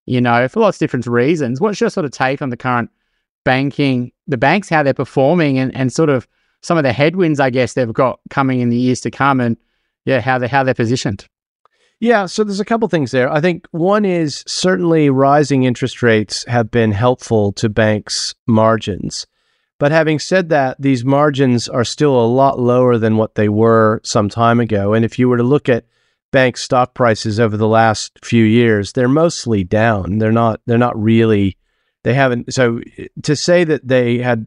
[0.07, 1.61] you know, for lots of different reasons.
[1.61, 2.91] What's your sort of take on the current
[3.45, 6.27] banking, the banks, how they're performing, and and sort of
[6.63, 9.57] some of the headwinds, I guess, they've got coming in the years to come, and
[10.05, 11.27] yeah, how they how they're positioned.
[12.01, 13.31] Yeah, so there's a couple things there.
[13.31, 19.27] I think one is certainly rising interest rates have been helpful to banks' margins.
[19.79, 24.01] But having said that, these margins are still a lot lower than what they were
[24.03, 24.95] some time ago.
[24.95, 25.85] And if you were to look at
[26.33, 30.19] bank stock prices over the last few years, they're mostly down.
[30.19, 31.57] They're not they're not really
[32.03, 32.81] they haven't so
[33.23, 34.47] to say that they had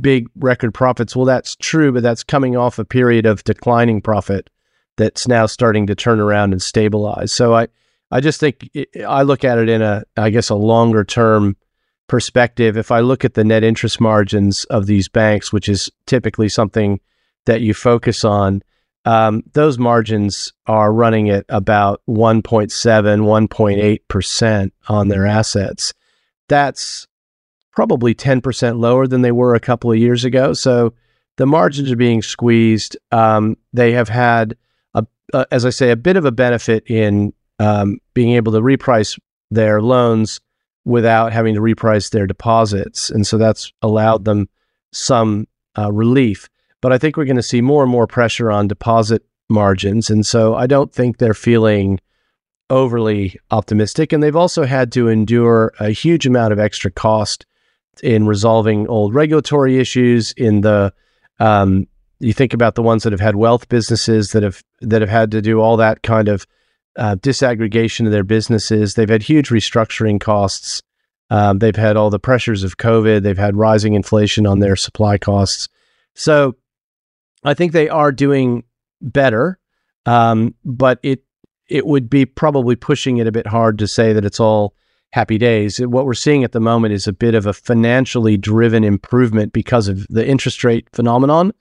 [0.00, 4.50] big record profits, well that's true, but that's coming off a period of declining profit
[4.96, 7.32] that's now starting to turn around and stabilize.
[7.32, 7.68] So I,
[8.10, 11.56] I just think it, I look at it in a, I guess, a longer term
[12.06, 12.76] perspective.
[12.76, 17.00] If I look at the net interest margins of these banks, which is typically something
[17.46, 18.62] that you focus on,
[19.04, 22.70] um, those margins are running at about 1.7,
[23.48, 25.94] 1.8% on their assets.
[26.48, 27.06] That's
[27.72, 30.52] probably 10% lower than they were a couple of years ago.
[30.52, 30.92] So
[31.38, 32.98] the margins are being squeezed.
[33.10, 34.54] Um, they have had
[34.92, 38.60] a, uh, as I say, a bit of a benefit in um, being able to
[38.60, 39.18] reprice
[39.50, 40.40] their loans
[40.84, 43.08] without having to reprice their deposits.
[43.08, 44.50] And so that's allowed them
[44.92, 45.46] some
[45.78, 46.49] uh, relief.
[46.80, 50.10] But I think we're going to see more and more pressure on deposit margins.
[50.10, 52.00] And so I don't think they're feeling
[52.70, 54.12] overly optimistic.
[54.12, 57.44] And they've also had to endure a huge amount of extra cost
[58.02, 60.92] in resolving old regulatory issues in the
[61.38, 61.86] um,
[62.20, 65.30] you think about the ones that have had wealth businesses that have that have had
[65.32, 66.46] to do all that kind of
[66.96, 68.94] uh, disaggregation of their businesses.
[68.94, 70.82] They've had huge restructuring costs.
[71.30, 73.22] Um, they've had all the pressures of COVID.
[73.22, 75.68] They've had rising inflation on their supply costs.
[76.14, 76.56] So
[77.44, 78.64] I think they are doing
[79.00, 79.58] better,
[80.06, 81.24] um, but it
[81.68, 84.74] it would be probably pushing it a bit hard to say that it's all
[85.12, 85.78] happy days.
[85.78, 89.88] What we're seeing at the moment is a bit of a financially driven improvement because
[89.88, 91.52] of the interest rate phenomenon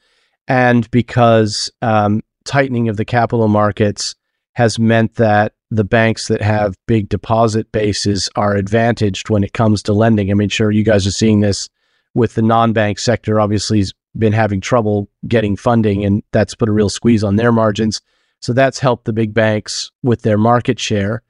[0.48, 4.16] and because um, tightening of the capital markets
[4.54, 9.84] has meant that the banks that have big deposit bases are advantaged when it comes
[9.84, 10.32] to lending.
[10.32, 11.70] I mean, sure, you guys are seeing this
[12.16, 13.40] with the non-bank sector.
[13.40, 13.86] Obviously,
[14.18, 18.02] been having trouble getting funding, and that's put a real squeeze on their margins.
[18.42, 21.22] So that's helped the big banks with their market share.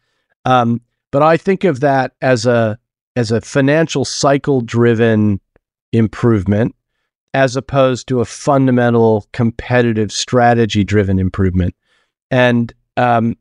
[0.46, 2.78] Um, but I think of that as a
[3.16, 5.42] as a financial cycle driven
[5.92, 6.76] improvement
[7.34, 11.76] as opposed to a fundamental competitive strategy driven improvement.
[12.32, 13.36] And um,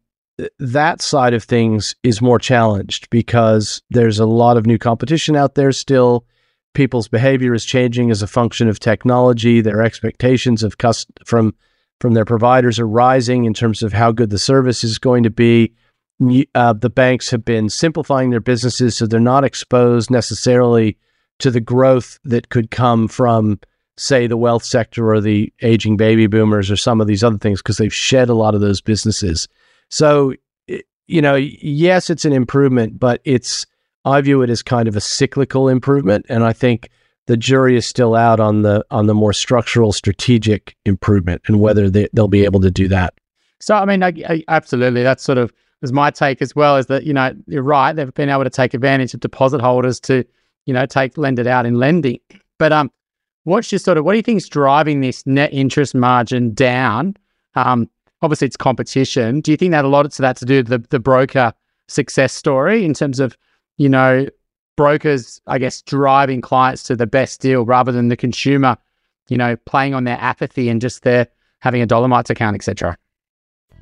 [0.59, 5.55] that side of things is more challenged because there's a lot of new competition out
[5.55, 6.27] there still.
[6.75, 9.61] People's behavior is changing as a function of technology.
[9.61, 11.55] Their expectations of cust- from
[12.01, 15.31] from their providers are rising in terms of how good the service is going to
[15.31, 15.75] be.
[16.55, 20.97] Uh, the banks have been simplifying their businesses so they're not exposed necessarily
[21.39, 23.59] to the growth that could come from
[23.97, 27.61] say the wealth sector or the aging baby boomers or some of these other things
[27.61, 29.49] because they've shed a lot of those businesses.
[29.91, 30.35] So,
[31.07, 33.67] you know, yes, it's an improvement, but it's,
[34.05, 36.27] I view it as kind of a cyclical improvement.
[36.29, 36.89] And I think
[37.27, 41.91] the jury is still out on the, on the more structural strategic improvement and whether
[41.91, 43.15] they, they'll be able to do that.
[43.61, 45.03] So, I mean, I, I, absolutely.
[45.03, 46.77] That's sort of was my take as well.
[46.77, 47.93] Is that you know you're right.
[47.93, 50.25] They've been able to take advantage of deposit holders to
[50.67, 52.21] you know take lend it out in lending.
[52.59, 52.91] But um,
[53.49, 57.17] What's your sort of what do you think is driving this net interest margin down?
[57.55, 57.89] Um,
[58.21, 59.41] obviously, it's competition.
[59.41, 61.55] Do you think that a lot of that to do with the the broker
[61.87, 63.39] success story in terms of
[63.79, 64.27] you know
[64.79, 68.79] brokers, I guess, driving clients to the best deal rather than the consumer,
[69.29, 71.27] you know, playing on their apathy and just their
[71.59, 72.97] having a Dolomites account, etc.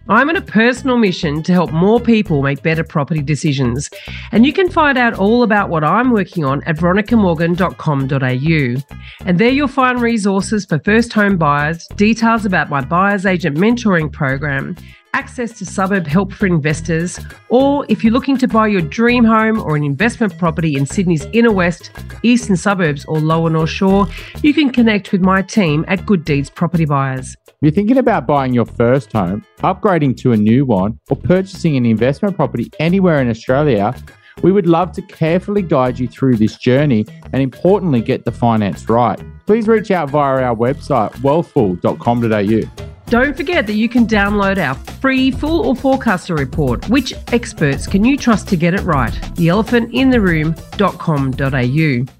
[0.09, 3.91] I'm on a personal mission to help more people make better property decisions.
[4.31, 9.27] And you can find out all about what I'm working on at veronicamorgan.com.au.
[9.27, 14.13] And there you'll find resources for first home buyers, details about my buyer's agent mentoring
[14.13, 14.77] program,
[15.17, 19.59] access to suburb help for investors, or if you're looking to buy your dream home
[19.63, 21.91] or an investment property in Sydney's inner west,
[22.23, 24.07] eastern suburbs, or lower North Shore,
[24.43, 27.35] you can connect with my team at Good Deeds Property Buyers.
[27.47, 31.79] If you're thinking about buying your first home, upgrading to a new one, or purchasing
[31.79, 33.95] an investment property anywhere in Australia,
[34.43, 38.87] we would love to carefully guide you through this journey and importantly get the finance
[38.91, 39.19] right.
[39.47, 42.96] Please reach out via our website, wealthful.com.au.
[43.07, 46.89] Don't forget that you can download our free Fool or Forecaster report.
[46.89, 49.13] Which experts can you trust to get it right?
[49.13, 52.13] Theelephantintheroom.com.au.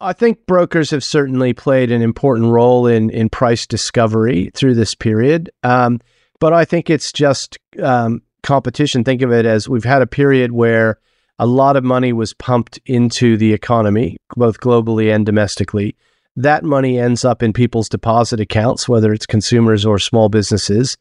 [0.00, 4.94] I think brokers have certainly played an important role in in price discovery through this
[4.94, 5.50] period.
[5.64, 6.00] Um,
[6.38, 9.02] but I think it's just um, competition.
[9.02, 11.00] Think of it as we've had a period where
[11.40, 15.96] a lot of money was pumped into the economy, both globally and domestically
[16.36, 20.96] that money ends up in people's deposit accounts, whether it's consumers or small businesses.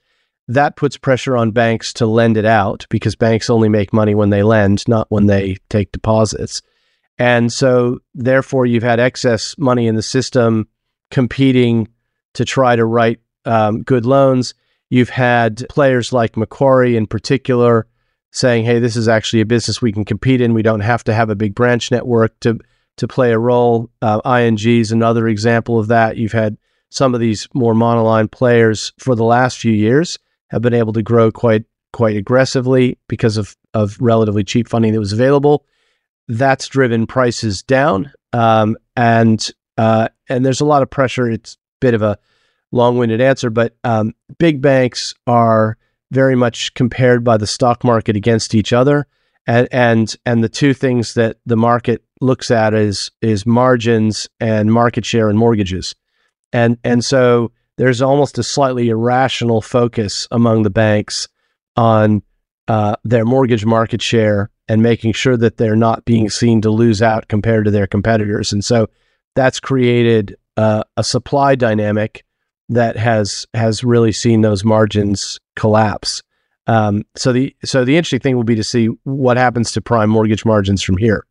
[0.48, 4.32] That puts pressure on banks to lend it out because banks only make money when
[4.32, 6.62] they lend, not when they take deposits.
[7.18, 10.68] And so, therefore, you've had excess money in the system
[11.12, 11.88] competing
[12.34, 14.54] to try to write um, good loans.
[14.90, 17.88] You've had players like Macquarie in particular
[18.32, 20.54] saying, hey, this is actually a business we can compete in.
[20.54, 22.60] We don't have to have a big branch network to
[22.98, 23.90] to play a role.
[24.02, 26.18] Uh, ING is another example of that.
[26.18, 26.58] You've had
[26.90, 30.20] some of these more monoline players for the last few years
[30.50, 31.64] have been able to grow quite
[31.94, 35.66] quite aggressively because of of relatively cheap funding that was available.
[36.28, 39.46] That's driven prices down, um, and
[39.78, 41.30] uh, and there's a lot of pressure.
[41.30, 42.18] It's a bit of a
[42.72, 45.78] long-winded answer, but um, big banks are
[46.12, 49.08] very much compared by the stock market against each other,
[49.48, 54.72] and and and the two things that the market looks at is is margins and
[54.72, 55.96] market share and mortgages.
[56.54, 61.28] And and so there's almost a slightly irrational focus among the banks
[61.76, 62.22] on
[62.68, 67.02] uh, their mortgage market share and making sure that they're not being seen to lose
[67.02, 68.54] out compared to their competitors.
[68.54, 68.88] And so
[69.36, 72.24] that's created uh, a supply dynamic
[72.70, 76.24] that has has really seen those margins collapse.
[76.68, 80.10] Um, so the so the interesting thing will be to see what happens to prime
[80.10, 81.26] mortgage margins from here.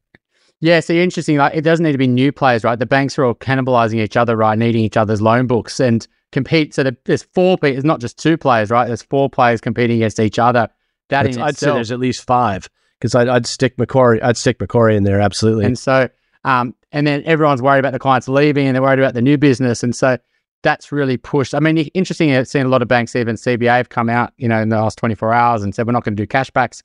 [0.60, 1.38] Yeah, so interesting.
[1.38, 2.78] Like it doesn't need to be new players, right?
[2.78, 4.58] The banks are all cannibalizing each other, right?
[4.58, 6.74] Needing each other's loan books and compete.
[6.74, 7.56] So there's four.
[7.62, 8.86] It's not just two players, right?
[8.86, 10.68] There's four players competing against each other.
[11.08, 14.22] That I'd itself, say there's at least five because I'd, I'd stick Macquarie.
[14.22, 15.64] I'd stick Macquarie in there absolutely.
[15.64, 16.08] And so,
[16.44, 19.38] um, and then everyone's worried about the clients leaving, and they're worried about the new
[19.38, 20.18] business, and so
[20.62, 21.54] that's really pushed.
[21.54, 22.34] I mean, interesting.
[22.34, 24.76] I've seen a lot of banks, even CBA, have come out, you know, in the
[24.76, 26.82] last 24 hours and said we're not going to do cashbacks.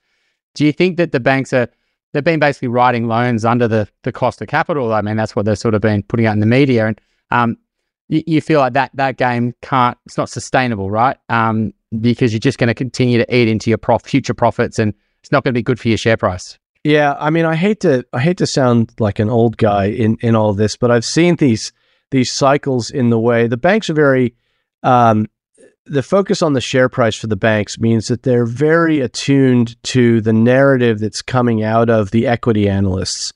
[0.54, 1.68] Do you think that the banks are
[2.16, 4.94] they've been basically writing loans under the the cost of capital?
[4.94, 7.58] I mean, that's what they've sort of been putting out in the media, and um,
[8.08, 11.18] you, you feel like that that game can't it's not sustainable, right?
[11.28, 14.94] Um, because you're just going to continue to eat into your prof, future profits, and
[15.22, 16.58] it's not going to be good for your share price.
[16.86, 20.18] Yeah, I mean, I hate to I hate to sound like an old guy in
[20.22, 21.74] in all this, but I've seen these
[22.12, 24.36] these cycles in the way the banks are very
[24.84, 25.28] um,
[25.86, 30.22] the focus on the share price for the banks means that they're very attuned to
[30.22, 33.32] the narrative that's coming out of the equity analysts.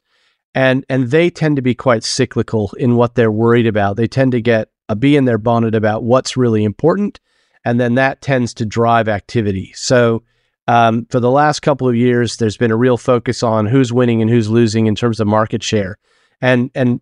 [0.55, 3.97] And and they tend to be quite cyclical in what they're worried about.
[3.97, 7.19] They tend to get a bee in their bonnet about what's really important
[7.65, 9.71] and then that tends to drive activity.
[9.75, 10.23] So
[10.67, 14.21] um, for the last couple of years there's been a real focus on who's winning
[14.21, 15.97] and who's losing in terms of market share.
[16.41, 17.01] And and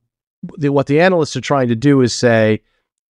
[0.58, 2.62] the, what the analysts are trying to do is say,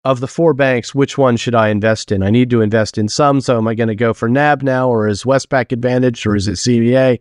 [0.07, 2.23] of the four banks, which one should I invest in?
[2.23, 3.41] I need to invest in some.
[3.41, 6.47] So am I going to go for NAB now, or is Westpac Advantage, or is
[6.47, 7.19] it CBA?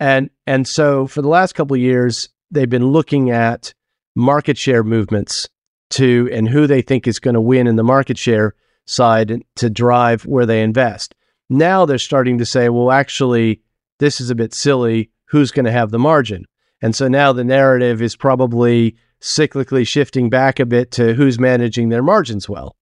[0.00, 3.72] And and so for the last couple of years, they've been looking at
[4.16, 5.48] market share movements
[5.90, 8.56] to and who they think is going to win in the market share
[8.86, 11.14] side to drive where they invest.
[11.48, 13.60] Now they're starting to say, well, actually,
[14.00, 15.10] this is a bit silly.
[15.26, 16.46] Who's going to have the margin?
[16.82, 18.96] And so now the narrative is probably
[19.26, 22.76] cyclically shifting back a bit to who's managing their margins well.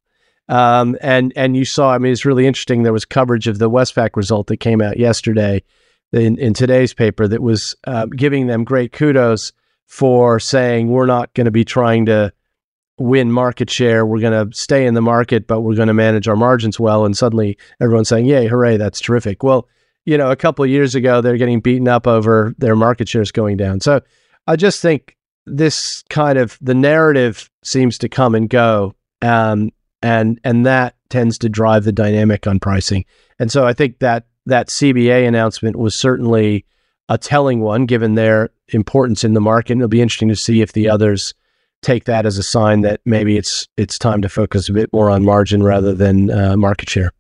[0.49, 2.82] Um, and and you saw, I mean, it's really interesting.
[2.82, 5.62] There was coverage of the Westpac result that came out yesterday
[6.12, 9.53] in, in today's paper that was uh, giving them great kudos
[9.86, 12.32] for saying we're not going to be trying to
[12.99, 14.05] win market share.
[14.05, 17.07] We're going to stay in the market, but we're going to manage our margins well.
[17.07, 19.66] And suddenly everyone's saying, "Yay, hooray, that's terrific." Well,
[20.05, 23.57] you know, a couple years ago, they're getting beaten up over their market shares going
[23.57, 23.80] down.
[23.80, 24.03] So
[24.47, 25.16] I just think
[25.47, 29.70] this kind of the narrative seems to come and go, um,
[30.03, 33.05] and and that tends to drive the dynamic on pricing.
[33.38, 36.64] And so I think that that CBA announcement was certainly
[37.09, 39.72] a telling one, given their importance in the market.
[39.72, 41.34] And it'll be interesting to see if the others
[41.82, 45.11] take that as a sign that maybe it's it's time to focus a bit more
[45.11, 47.12] on margin rather than uh, market share.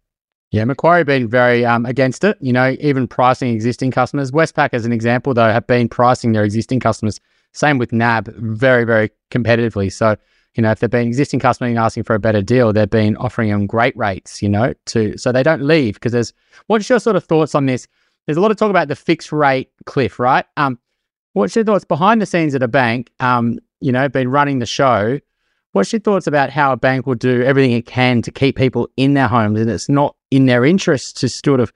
[0.50, 2.38] Yeah, Macquarie been very um, against it.
[2.40, 4.30] You know, even pricing existing customers.
[4.30, 7.20] Westpac, as an example, though, have been pricing their existing customers
[7.54, 9.90] same with NAB, very, very competitively.
[9.90, 10.16] So,
[10.54, 13.50] you know, if they've been existing customers asking for a better deal, they've been offering
[13.50, 16.32] them great rates, you know, to so they don't leave because there's
[16.66, 17.88] what's your sort of thoughts on this?
[18.26, 20.44] There's a lot of talk about the fixed rate cliff, right?
[20.56, 20.78] Um,
[21.32, 23.10] what's your thoughts behind the scenes at a bank?
[23.20, 25.18] Um, you know, been running the show.
[25.72, 28.88] What's your thoughts about how a bank will do everything it can to keep people
[28.96, 31.72] in their homes and it's not in their interest to sort of,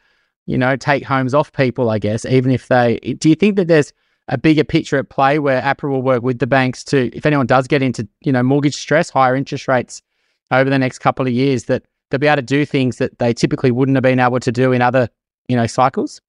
[0.47, 3.67] you know, take homes off people, I guess, even if they do you think that
[3.67, 3.93] there's
[4.29, 7.47] a bigger picture at play where APRA will work with the banks to, if anyone
[7.47, 10.03] does get into, you know, mortgage stress, higher interest rates
[10.51, 13.33] over the next couple of years, that they'll be able to do things that they
[13.33, 15.09] typically wouldn't have been able to do in other,
[15.49, 16.21] you know, cycles?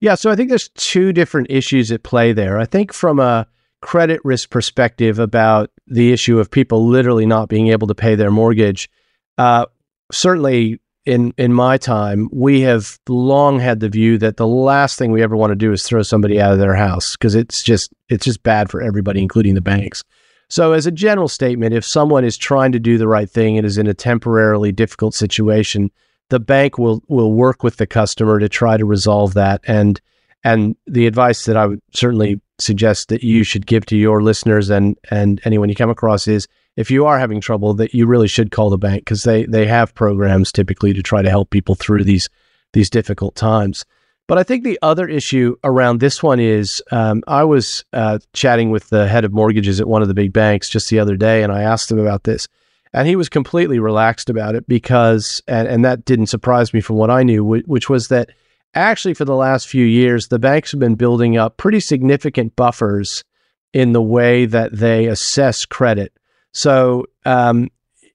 [0.00, 2.58] Yeah, so I think there's two different issues at play there.
[2.58, 3.46] I think from a
[3.80, 8.30] credit risk perspective about the issue of people literally not being able to pay their
[8.30, 8.88] mortgage,
[9.36, 9.66] uh,
[10.12, 15.10] certainly in in my time, we have long had the view that the last thing
[15.10, 17.94] we ever want to do is throw somebody out of their house because it's just
[18.10, 20.04] it's just bad for everybody, including the banks.
[20.50, 23.66] So, as a general statement, if someone is trying to do the right thing and
[23.66, 25.90] is in a temporarily difficult situation,
[26.28, 29.62] the bank will will work with the customer to try to resolve that.
[29.66, 29.98] And
[30.44, 34.70] and the advice that I would certainly suggest that you should give to your listeners
[34.70, 36.48] and and anyone you come across is
[36.78, 39.66] if you are having trouble, that you really should call the bank because they they
[39.66, 42.28] have programs typically to try to help people through these
[42.72, 43.84] these difficult times.
[44.28, 48.70] But I think the other issue around this one is um, I was uh, chatting
[48.70, 51.42] with the head of mortgages at one of the big banks just the other day,
[51.42, 52.46] and I asked him about this,
[52.92, 56.96] and he was completely relaxed about it because, and, and that didn't surprise me from
[56.96, 58.30] what I knew, which was that
[58.74, 63.24] actually for the last few years the banks have been building up pretty significant buffers
[63.72, 66.12] in the way that they assess credit
[66.52, 67.68] so um,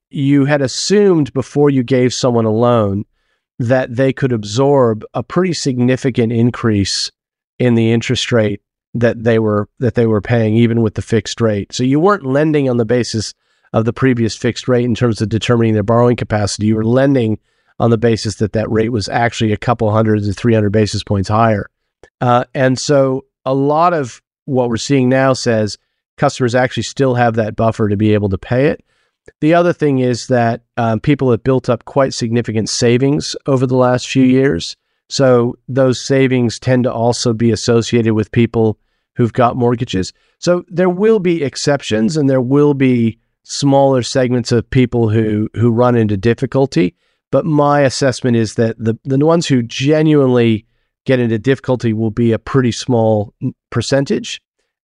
[0.10, 3.06] you had assumed before you gave someone a loan
[3.60, 7.12] that they could absorb a pretty significant increase
[7.60, 8.62] in the interest rate
[8.94, 11.74] that they were that they were paying even with the fixed rate.
[11.74, 13.34] So you weren't lending on the basis
[13.72, 16.68] of the previous fixed rate in terms of determining their borrowing capacity.
[16.68, 17.40] You were lending
[17.80, 21.30] on the basis that that rate was actually a couple hundred to 300 basis points
[21.30, 21.70] higher.
[22.22, 25.78] Uh, and so a lot of what we're seeing now says
[26.18, 28.84] customers actually still have that buffer to be able to pay it.
[29.40, 33.78] The other thing is that um, people have built up quite significant savings over the
[33.78, 34.76] last few years.
[35.10, 38.78] So those savings tend to also be associated with people
[39.16, 40.12] who've got mortgages.
[40.40, 45.70] So there will be exceptions and there will be smaller segments of people who who
[45.70, 46.96] run into difficulty.
[47.34, 50.68] But my assessment is that the the ones who genuinely
[51.04, 53.34] get into difficulty will be a pretty small
[53.72, 54.40] percentage,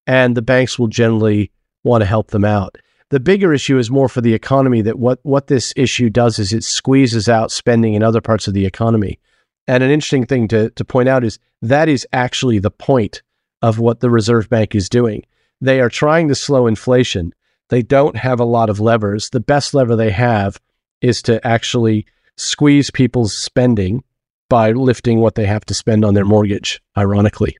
[0.08, 1.52] and the banks will generally
[1.84, 2.80] want to help them out.
[3.12, 6.52] The bigger issue is more for the economy that what what this issue does is
[6.52, 9.20] it squeezes out spending in other parts of the economy.
[9.68, 13.22] And an interesting thing to, to point out is that is actually the point
[13.62, 15.24] of what the Reserve Bank is doing.
[15.62, 17.32] They are trying to slow inflation.
[17.68, 19.30] They don't have a lot of levers.
[19.30, 20.60] The best lever they have
[21.00, 22.08] is to actually
[22.40, 24.04] squeeze people's spending
[24.50, 27.58] by lifting what they have to spend on their mortgage, ironically.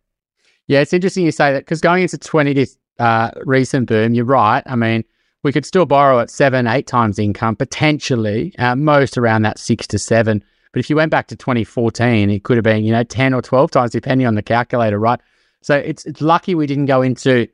[0.68, 4.26] Yeah, it's interesting you say that because going into 20 this uh, recent boom, you're
[4.26, 4.64] right.
[4.66, 5.04] I mean,
[5.44, 9.88] we could still borrow at seven, eight times income, potentially, uh, most around that six
[9.88, 10.44] to seven.
[10.72, 13.42] But if you went back to 2014, it could have been, you know, 10 or
[13.42, 15.20] 12 times, depending on the calculator, right?
[15.62, 17.48] So it's, it's lucky we didn't go into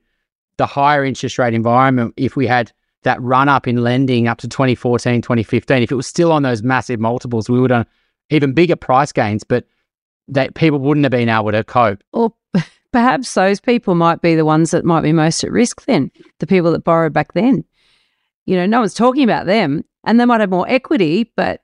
[0.57, 2.71] the higher interest rate environment if we had
[3.05, 5.83] that run up in lending up to 2014, 2015.
[5.83, 7.87] If it was still on those massive multiples, we would have
[8.29, 9.65] even bigger price gains, but
[10.27, 12.03] that people wouldn't have been able to cope.
[12.11, 12.33] Or
[12.91, 16.47] perhaps those people might be the ones that might be most at risk then, the
[16.47, 17.63] people that borrowed back then.
[18.45, 21.61] You know, no one's talking about them and they might have more equity, but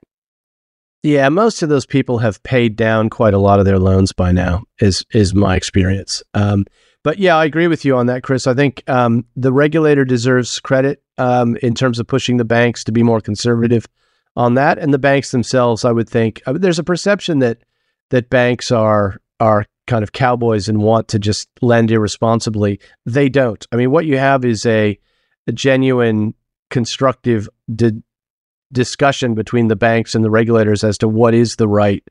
[1.03, 4.31] yeah, most of those people have paid down quite a lot of their loans by
[4.31, 4.63] now.
[4.79, 6.21] Is is my experience.
[6.35, 6.65] Um,
[7.03, 8.47] but yeah, I agree with you on that, Chris.
[8.47, 12.91] I think um, the regulator deserves credit um, in terms of pushing the banks to
[12.91, 13.87] be more conservative
[14.35, 15.83] on that, and the banks themselves.
[15.83, 17.59] I would think I mean, there's a perception that
[18.09, 22.79] that banks are are kind of cowboys and want to just lend irresponsibly.
[23.05, 23.65] They don't.
[23.71, 24.97] I mean, what you have is a,
[25.47, 26.35] a genuine
[26.69, 28.03] constructive di-
[28.71, 32.03] discussion between the banks and the regulators as to what is the right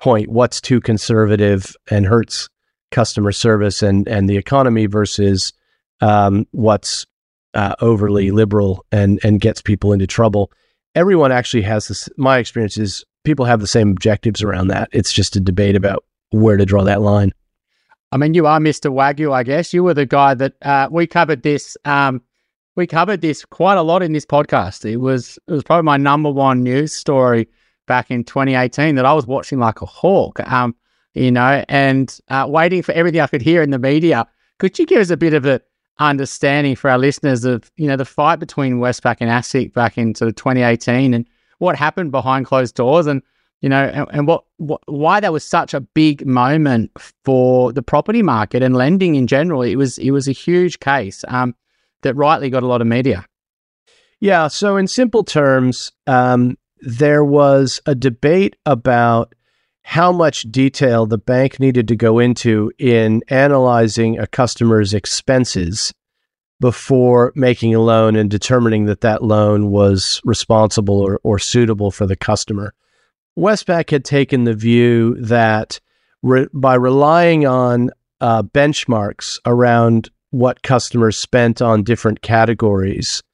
[0.00, 2.48] point, what's too conservative and hurts
[2.90, 5.52] customer service and and the economy versus
[6.00, 7.06] um, what's
[7.54, 10.52] uh, overly liberal and and gets people into trouble.
[10.94, 12.08] Everyone actually has this.
[12.16, 14.88] My experience is people have the same objectives around that.
[14.92, 17.32] It's just a debate about where to draw that line.
[18.12, 18.92] I mean, you are Mr.
[18.92, 19.72] Wagyu, I guess.
[19.72, 22.22] You were the guy that uh, we covered this um,
[22.76, 24.84] we covered this quite a lot in this podcast.
[24.84, 27.48] It was it was probably my number one news story
[27.86, 30.40] back in 2018 that I was watching like a hawk.
[30.40, 30.74] Um,
[31.14, 34.26] you know, and uh, waiting for everything I could hear in the media.
[34.58, 35.60] Could you give us a bit of a
[35.98, 40.14] understanding for our listeners of you know the fight between Westpac and ASIC back in
[40.14, 41.26] sort of 2018 and
[41.58, 43.20] what happened behind closed doors and
[43.60, 46.90] you know and, and what, what why that was such a big moment
[47.22, 49.62] for the property market and lending in general.
[49.62, 51.24] It was it was a huge case.
[51.28, 51.54] Um,
[52.02, 53.24] that rightly got a lot of media.
[54.20, 54.48] Yeah.
[54.48, 59.34] So, in simple terms, um, there was a debate about
[59.90, 65.92] how much detail the bank needed to go into in analyzing a customer's expenses
[66.60, 72.06] before making a loan and determining that that loan was responsible or, or suitable for
[72.06, 72.72] the customer.
[73.36, 75.80] Westpac had taken the view that
[76.22, 83.24] re- by relying on uh, benchmarks around what customers spent on different categories,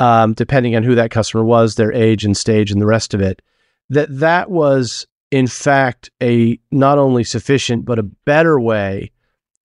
[0.00, 3.20] um, depending on who that customer was, their age and stage, and the rest of
[3.20, 3.40] it.
[3.88, 9.10] That that was in fact a not only sufficient but a better way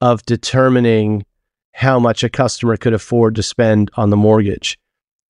[0.01, 1.27] of determining
[1.73, 4.79] how much a customer could afford to spend on the mortgage.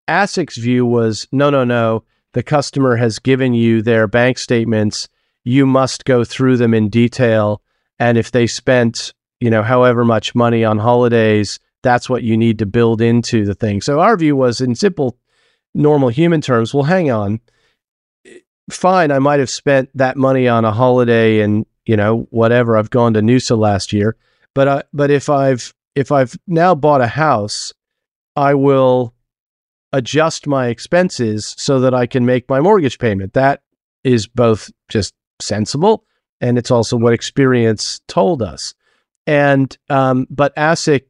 [0.06, 2.04] ASIC's view was no, no, no.
[2.34, 5.08] The customer has given you their bank statements.
[5.42, 7.60] You must go through them in detail.
[7.98, 12.58] And if they spent you know, however much money on holidays, that's what you need
[12.58, 13.80] to build into the thing.
[13.80, 15.18] So our view was in simple,
[15.74, 17.40] normal human terms, well, hang on.
[18.70, 22.76] Fine, I might have spent that money on a holiday and, you know, whatever.
[22.76, 24.16] I've gone to Noosa last year.
[24.54, 27.72] But uh, but if I've if I've now bought a house,
[28.34, 29.14] I will
[29.92, 33.34] adjust my expenses so that I can make my mortgage payment.
[33.34, 33.62] That
[34.02, 36.04] is both just sensible
[36.40, 38.74] and it's also what experience told us.
[39.26, 41.02] And um, but ASIC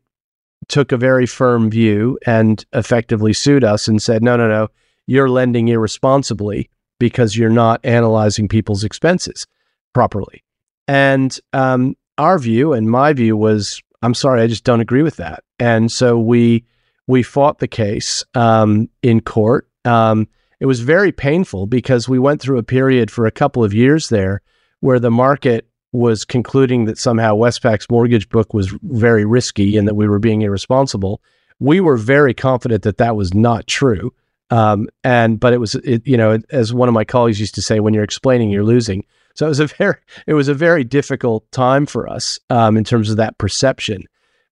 [0.69, 4.69] took a very firm view and effectively sued us and said, no, no, no,
[5.07, 6.71] you're lending irresponsibly.
[6.99, 9.47] Because you're not analyzing people's expenses
[9.93, 10.45] properly.
[10.89, 15.17] And um, our view and my view was, I'm sorry, I just don't agree with
[15.17, 15.43] that.
[15.59, 16.65] And so we
[17.09, 19.69] we fought the case um, in court.
[19.85, 20.29] Um,
[20.59, 24.09] it was very painful because we went through a period for a couple of years
[24.09, 24.43] there
[24.81, 29.95] where the market was concluding that somehow Westpac's mortgage book was very risky and that
[29.95, 31.23] we were being irresponsible.
[31.59, 34.13] We were very confident that that was not true.
[34.51, 37.63] Um, and but it was it, you know as one of my colleagues used to
[37.63, 39.05] say when you're explaining you're losing.
[39.35, 42.85] So it was a very it was a very difficult time for us um, in
[42.85, 44.05] terms of that perception.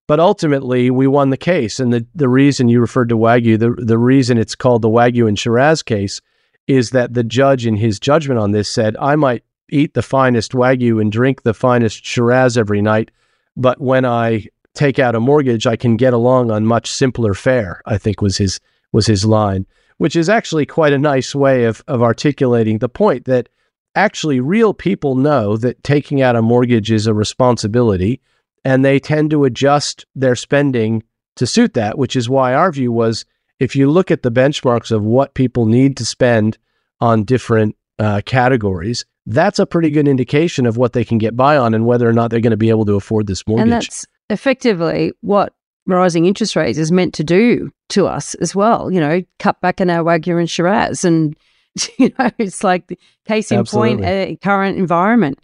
[0.07, 1.79] But ultimately we won the case.
[1.79, 5.27] And the, the reason you referred to wagyu the, the reason it's called the wagyu
[5.27, 6.21] and shiraz case
[6.67, 10.51] is that the judge in his judgment on this said i might eat the finest
[10.51, 13.11] wagyu and drink the finest shiraz every night
[13.55, 17.81] but when i take out a mortgage i can get along on much simpler fare
[17.85, 18.59] i think was his
[18.91, 19.65] was his line
[19.97, 23.49] which is actually quite a nice way of, of articulating the point that
[23.95, 28.21] actually real people know that taking out a mortgage is a responsibility
[28.63, 31.03] and they tend to adjust their spending
[31.35, 33.25] to suit that, which is why our view was
[33.59, 36.57] if you look at the benchmarks of what people need to spend
[36.99, 41.57] on different uh, categories, that's a pretty good indication of what they can get by
[41.57, 43.63] on and whether or not they're going to be able to afford this mortgage.
[43.63, 45.53] And that's effectively what
[45.85, 48.91] rising interest rates is meant to do to us as well.
[48.91, 51.05] You know, cut back in our Wagyu and Shiraz.
[51.05, 51.35] And,
[51.97, 54.03] you know, it's like the case in Absolutely.
[54.03, 55.39] point, uh, current environment.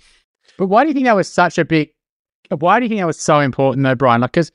[0.58, 1.92] But why do you think that was such a big,
[2.50, 4.22] why do you think that was so important though, Brian?
[4.22, 4.52] Like, because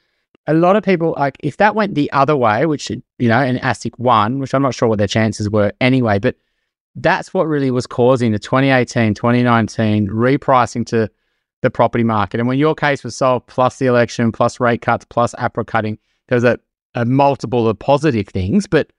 [0.47, 3.59] a lot of people, like, if that went the other way, which, you know, an
[3.59, 6.37] ASIC won, which I'm not sure what their chances were anyway, but
[6.95, 11.11] that's what really was causing the 2018, 2019 repricing to
[11.63, 12.41] the property market.
[12.41, 15.99] And when your case was solved, plus the election, plus rate cuts, plus APRA cutting,
[16.29, 16.59] there was a,
[16.95, 18.67] a multiple of positive things.
[18.67, 18.91] But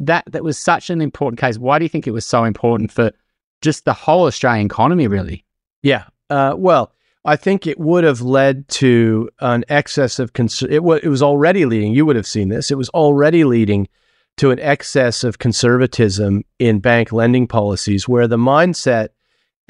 [0.00, 1.58] that that was such an important case.
[1.58, 3.12] Why do you think it was so important for
[3.60, 5.44] just the whole Australian economy, really?
[5.82, 6.04] Yeah.
[6.30, 6.92] Uh, well,
[7.24, 11.22] I think it would have led to an excess of cons- it, w- it was
[11.22, 11.92] already leading.
[11.92, 12.70] You would have seen this.
[12.70, 13.88] It was already leading
[14.38, 19.08] to an excess of conservatism in bank lending policies, where the mindset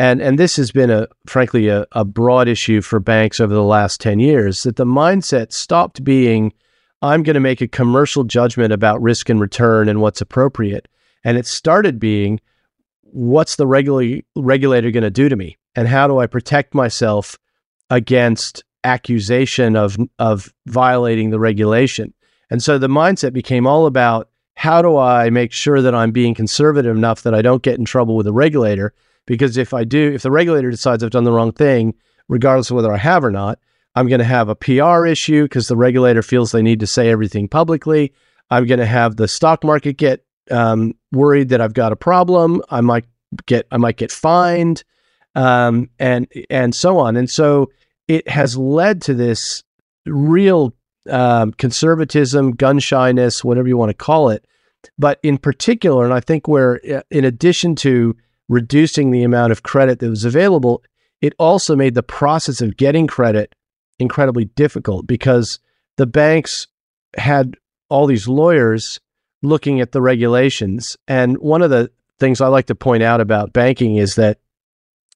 [0.00, 3.62] and and this has been a frankly a, a broad issue for banks over the
[3.62, 6.52] last 10 years that the mindset stopped being
[7.02, 10.88] i'm going to make a commercial judgment about risk and return and what's appropriate.
[11.22, 12.40] And it started being
[13.02, 15.58] what's the regula- regulator going to do to me?
[15.76, 17.38] And how do i protect myself
[17.90, 22.14] against accusation of of violating the regulation?
[22.50, 26.34] And so the mindset became all about how do i make sure that i'm being
[26.34, 28.92] conservative enough that i don't get in trouble with the regulator
[29.26, 31.94] because if I do, if the regulator decides I've done the wrong thing,
[32.28, 33.58] regardless of whether I have or not,
[33.94, 37.10] I'm going to have a PR issue because the regulator feels they need to say
[37.10, 38.12] everything publicly.
[38.50, 42.62] I'm going to have the stock market get um, worried that I've got a problem.
[42.70, 43.04] I might
[43.46, 44.84] get I might get fined,
[45.34, 47.16] um, and and so on.
[47.16, 47.70] And so
[48.08, 49.62] it has led to this
[50.06, 50.74] real
[51.08, 54.44] um, conservatism, gun shyness, whatever you want to call it.
[54.98, 58.16] But in particular, and I think where uh, in addition to
[58.50, 60.82] reducing the amount of credit that was available,
[61.22, 63.54] it also made the process of getting credit
[64.00, 65.60] incredibly difficult because
[65.96, 66.66] the banks
[67.16, 67.56] had
[67.88, 68.98] all these lawyers
[69.42, 70.96] looking at the regulations.
[71.06, 74.38] And one of the things I like to point out about banking is that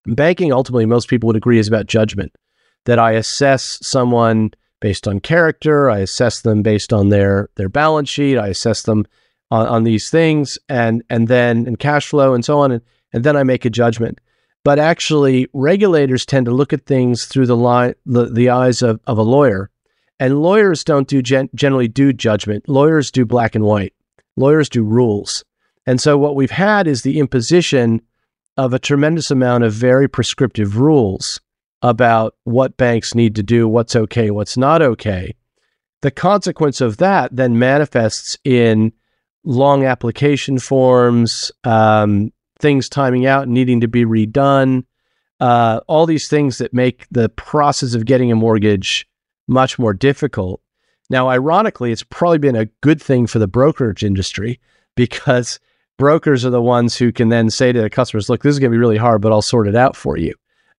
[0.06, 2.34] banking ultimately, most people would agree, is about judgment.
[2.84, 8.10] That I assess someone based on character, I assess them based on their their balance
[8.10, 9.06] sheet, I assess them
[9.50, 12.70] on, on these things, and and then in cash flow and so on.
[12.70, 12.82] And
[13.14, 14.20] and then I make a judgment.
[14.64, 19.16] But actually, regulators tend to look at things through the the, the eyes of, of
[19.16, 19.70] a lawyer,
[20.18, 22.68] and lawyers don't do gen- generally do judgment.
[22.68, 23.94] Lawyers do black and white.
[24.36, 25.44] Lawyers do rules.
[25.86, 28.02] And so what we've had is the imposition
[28.56, 31.40] of a tremendous amount of very prescriptive rules
[31.82, 35.34] about what banks need to do, what's okay, what's not okay.
[36.00, 38.92] The consequence of that then manifests in
[39.44, 42.32] long application forms, um,
[42.64, 44.86] things timing out and needing to be redone,
[45.38, 49.06] uh, all these things that make the process of getting a mortgage
[49.46, 50.62] much more difficult.
[51.10, 54.60] Now, ironically, it's probably been a good thing for the brokerage industry
[54.96, 55.60] because
[55.98, 58.72] brokers are the ones who can then say to the customers, look, this is going
[58.72, 60.32] to be really hard, but I'll sort it out for you.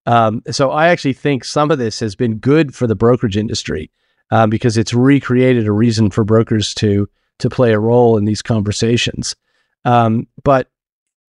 [0.07, 3.91] Um, so I actually think some of this has been good for the brokerage industry
[4.31, 7.07] um, because it's recreated a reason for brokers to
[7.37, 9.35] to play a role in these conversations.
[9.83, 10.69] Um, but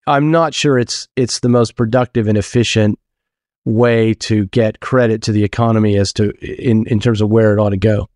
[0.07, 2.99] I'm not sure it's it's the most productive and efficient
[3.65, 7.61] way to get credit to the economy as to in in terms of where it
[7.61, 8.09] ought to go.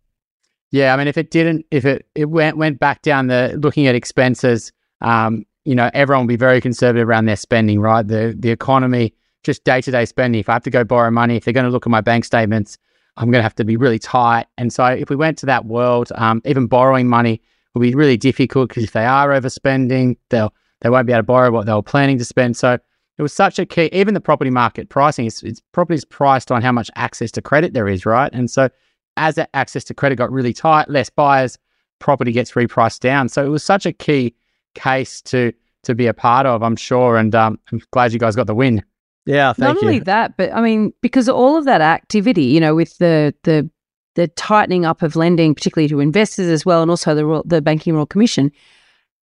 [0.71, 3.87] Yeah, I mean, if it didn't, if it it went went back down the looking
[3.87, 4.71] at expenses,
[5.01, 8.07] um, you know, everyone will be very conservative around their spending, right?
[8.07, 9.13] The the economy,
[9.43, 10.39] just day to day spending.
[10.39, 12.23] If I have to go borrow money, if they're going to look at my bank
[12.23, 12.77] statements,
[13.17, 14.45] I'm going to have to be really tight.
[14.57, 17.41] And so, if we went to that world, um, even borrowing money
[17.73, 21.23] would be really difficult because if they are overspending, they'll they won't be able to
[21.23, 22.57] borrow what they were planning to spend.
[22.57, 22.77] So
[23.17, 23.89] it was such a key.
[23.91, 27.41] Even the property market pricing is it's property is priced on how much access to
[27.41, 28.31] credit there is, right?
[28.33, 28.69] And so
[29.17, 31.57] as that access to credit got really tight, less buyers,
[31.99, 33.27] property gets repriced down.
[33.29, 34.35] So it was such a key
[34.75, 35.51] case to
[35.83, 37.17] to be a part of, I'm sure.
[37.17, 38.83] And um, I'm glad you guys got the win.
[39.25, 39.87] Yeah, thank Not you.
[39.87, 43.69] only that, but I mean, because all of that activity, you know, with the the
[44.15, 47.61] the tightening up of lending, particularly to investors as well, and also the Royal- the
[47.61, 48.51] Banking Royal Commission,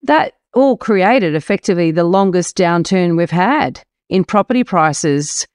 [0.03, 5.47] that all created effectively the longest downturn we've had in property prices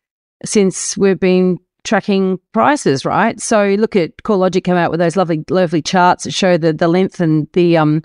[0.46, 3.40] since we've been tracking prices, right?
[3.42, 6.88] So look at CoreLogic came out with those lovely, lovely charts that show the the
[6.88, 8.04] length and the um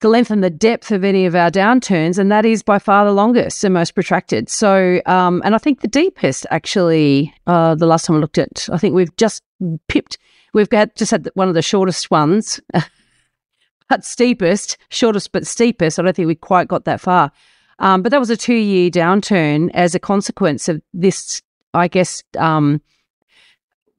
[0.00, 3.04] the length and the depth of any of our downturns, and that is by far
[3.04, 4.48] the longest and most protracted.
[4.48, 8.68] So, um, and I think the deepest actually, uh, the last time I looked at,
[8.72, 9.42] I think we've just
[9.88, 10.18] pipped,
[10.54, 12.60] we've got just had one of the shortest ones,
[13.88, 15.98] but steepest, shortest but steepest.
[15.98, 17.32] I don't think we quite got that far.
[17.78, 21.42] Um, but that was a two year downturn as a consequence of this,
[21.74, 22.22] I guess.
[22.36, 22.80] Um,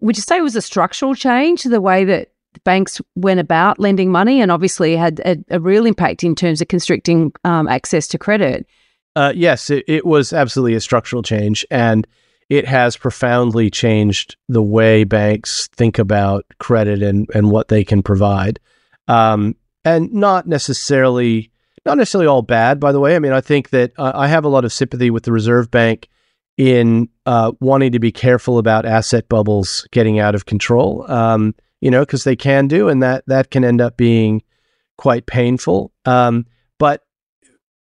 [0.02, 2.32] would you say it was a structural change the way that
[2.64, 6.68] banks went about lending money and obviously had a, a real impact in terms of
[6.68, 8.66] constricting um, access to credit?
[9.16, 12.08] Uh, yes, it, it was absolutely a structural change, and
[12.50, 18.02] it has profoundly changed the way banks think about credit and, and what they can
[18.02, 18.60] provide.
[19.08, 19.56] Um,
[19.86, 21.52] and not necessarily
[21.86, 23.16] not necessarily all bad, by the way.
[23.16, 25.72] I mean, I think that uh, I have a lot of sympathy with the Reserve
[25.72, 26.10] Bank
[26.58, 31.10] in uh, wanting to be careful about asset bubbles getting out of control.
[31.10, 34.44] Um, you know, because they can do, and that that can end up being
[34.98, 35.94] quite painful.
[36.06, 36.46] Um,
[36.78, 37.04] but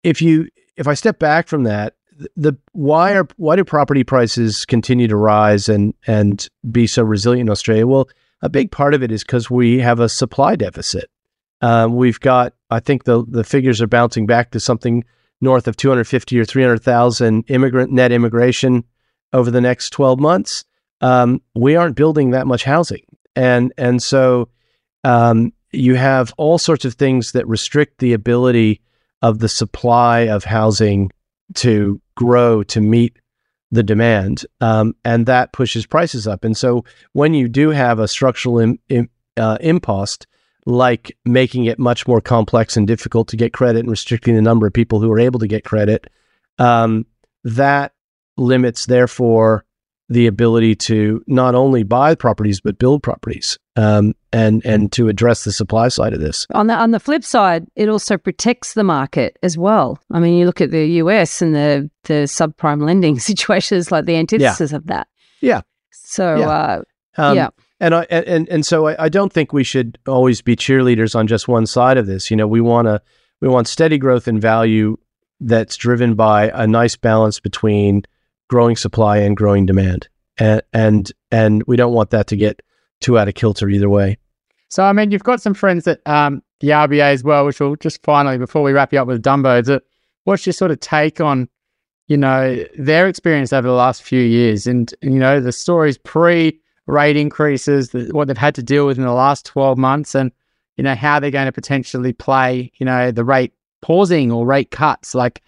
[0.05, 1.97] if you if I step back from that,
[2.37, 7.49] the, why are why do property prices continue to rise and and be so resilient
[7.49, 7.87] in Australia?
[7.87, 8.09] Well,
[8.43, 11.11] a big part of it is because we have a supply deficit.
[11.61, 15.05] Um, we've got, I think the the figures are bouncing back to something
[15.41, 18.85] north of 250 or 300,000 immigrant net immigration
[19.33, 20.65] over the next 12 months.
[21.01, 23.03] Um, we aren't building that much housing,
[23.37, 24.49] and and so
[25.05, 28.81] um, you have all sorts of things that restrict the ability
[29.23, 31.11] of the supply of housing
[31.55, 33.19] to grow to meet
[33.71, 36.43] the demand, um, and that pushes prices up.
[36.43, 40.27] And so when you do have a structural Im- Im- uh, impost,
[40.69, 44.66] like making it much more complex and difficult to get credit and restricting the number
[44.66, 46.09] of people who are able to get credit,
[46.59, 47.07] um,
[47.43, 47.93] that
[48.37, 49.64] limits, therefore,
[50.11, 55.45] the ability to not only buy properties but build properties, um, and and to address
[55.45, 56.47] the supply side of this.
[56.53, 59.99] On the on the flip side, it also protects the market as well.
[60.11, 64.16] I mean, you look at the US and the the subprime lending situations, like the
[64.16, 65.09] antithesis of that.
[65.41, 65.62] Yeah.
[65.93, 66.49] So Yeah.
[66.49, 66.83] Uh,
[67.16, 67.49] Um, Yeah.
[67.81, 71.26] And I and and so I, I don't think we should always be cheerleaders on
[71.26, 72.31] just one side of this.
[72.31, 73.01] You know, we want to
[73.41, 74.97] we want steady growth in value
[75.41, 78.03] that's driven by a nice balance between
[78.49, 80.09] growing supply and growing demand.
[80.39, 82.62] And and and we don't want that to get
[83.01, 84.18] too out of kilter either way.
[84.68, 87.76] So, I mean, you've got some friends at um, the RBA as well, which will
[87.76, 89.81] just finally, before we wrap you up with Dumbo,
[90.24, 91.49] what's your sort of take on,
[92.07, 96.61] you know, their experience over the last few years and, you know, the stories pre
[96.89, 100.32] rate increases, the, what they've had to deal with in the last 12 months and,
[100.76, 104.70] you know, how they're going to potentially play, you know, the rate pausing or rate
[104.70, 105.14] cuts?
[105.14, 105.43] Like,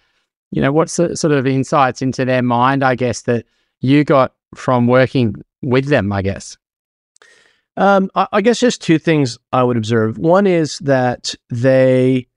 [0.51, 3.45] you know, what's the sort of insights into their mind, I guess, that
[3.79, 6.57] you got from working with them, I guess?
[7.75, 10.17] Um, I, I guess just two things I would observe.
[10.17, 12.27] One is that they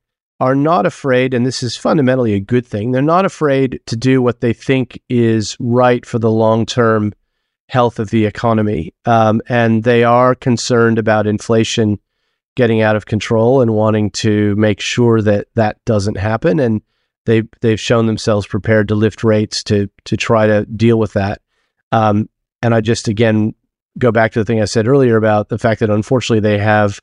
[0.40, 2.92] are not afraid, and this is fundamentally a good thing.
[2.92, 7.12] They're not afraid to do what they think is right for the long term
[7.68, 11.98] health of the economy, um, and they are concerned about inflation
[12.56, 16.60] getting out of control and wanting to make sure that that doesn't happen.
[16.60, 16.82] And
[17.26, 21.40] they they've shown themselves prepared to lift rates to to try to deal with that.
[21.90, 22.28] Um,
[22.62, 23.54] and I just again
[23.98, 27.00] go back to the thing I said earlier about the fact that unfortunately they have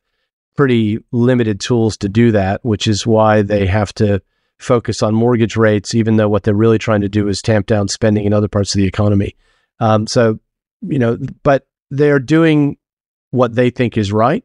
[0.55, 4.22] pretty limited tools to do that, which is why they have to
[4.57, 7.88] focus on mortgage rates, even though what they're really trying to do is tamp down
[7.88, 9.36] spending in other parts of the economy.
[9.80, 10.39] Um, so,
[10.82, 12.77] you know, but they're doing
[13.32, 14.43] what they think is right.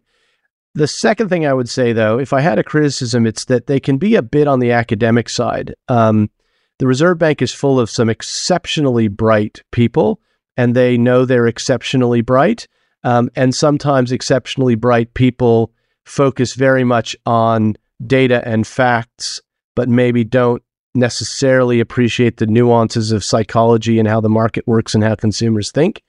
[0.74, 3.80] The second thing I would say, though, if I had a criticism, it's that they
[3.80, 5.74] can be a bit on the academic side.
[5.89, 6.30] Um,
[6.78, 10.20] the Reserve Bank is full of some exceptionally bright people
[10.57, 12.66] and they know they're exceptionally bright.
[13.05, 15.72] Um, and sometimes exceptionally bright people
[16.05, 19.41] focus very much on data and facts,
[19.74, 20.62] but maybe don't
[20.95, 26.03] necessarily appreciate the nuances of psychology and how the market works and how consumers think,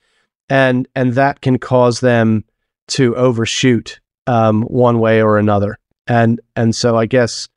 [0.49, 2.43] and and that can cause them
[2.87, 5.77] to overshoot um, one way or another.
[6.07, 7.49] And and so I guess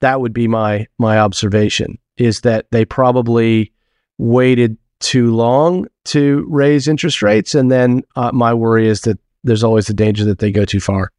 [0.00, 3.72] that would be my my observation is that they probably
[4.18, 9.64] waited too long to raise interest rates, and then uh, my worry is that there's
[9.64, 11.12] always the danger that they go too far.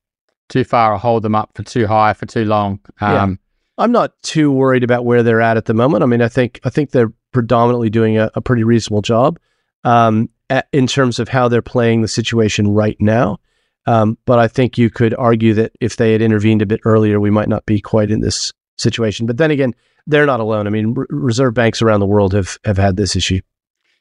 [0.50, 2.80] Too far or hold them up for too high for too long.
[3.02, 3.40] Um,
[3.78, 6.04] I'm not too worried about where they're at at the moment.
[6.04, 9.40] I mean, I think I think they're predominantly doing a, a pretty reasonable job
[9.84, 13.38] um, at, in terms of how they're playing the situation right now.
[13.86, 17.20] Um, but I think you could argue that if they had intervened a bit earlier,
[17.20, 19.26] we might not be quite in this situation.
[19.26, 19.74] But then again,
[20.08, 20.68] they're not alone.
[20.68, 23.40] I mean, r- reserve banks around the world have have had this issue.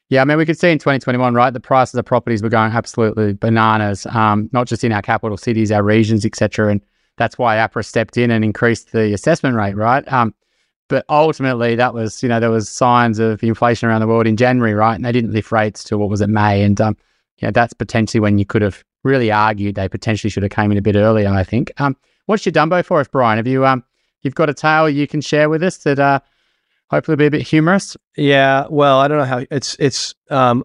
[0.09, 2.71] Yeah, I mean, we could see in 2021, right, the prices of properties were going
[2.71, 6.71] absolutely bananas, um, not just in our capital cities, our regions, etc.
[6.71, 6.81] And
[7.17, 10.07] that's why APRA stepped in and increased the assessment rate, right?
[10.13, 10.33] Um,
[10.89, 14.37] but ultimately, that was, you know, there was signs of inflation around the world in
[14.37, 14.95] January, right?
[14.95, 16.63] And they didn't lift rates to what was it, May?
[16.63, 16.97] And, um,
[17.39, 20.73] you know, that's potentially when you could have really argued they potentially should have came
[20.73, 21.73] in a bit earlier, I think.
[21.79, 23.37] Um, what's your Dumbo for us, Brian?
[23.37, 23.85] Have you, um,
[24.23, 26.21] you've got a tale you can share with us that, uh,
[26.91, 27.97] hopefully be a bit humorous.
[28.17, 30.65] Yeah, well, I don't know how it's it's um,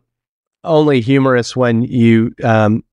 [0.64, 2.84] only humorous when you um,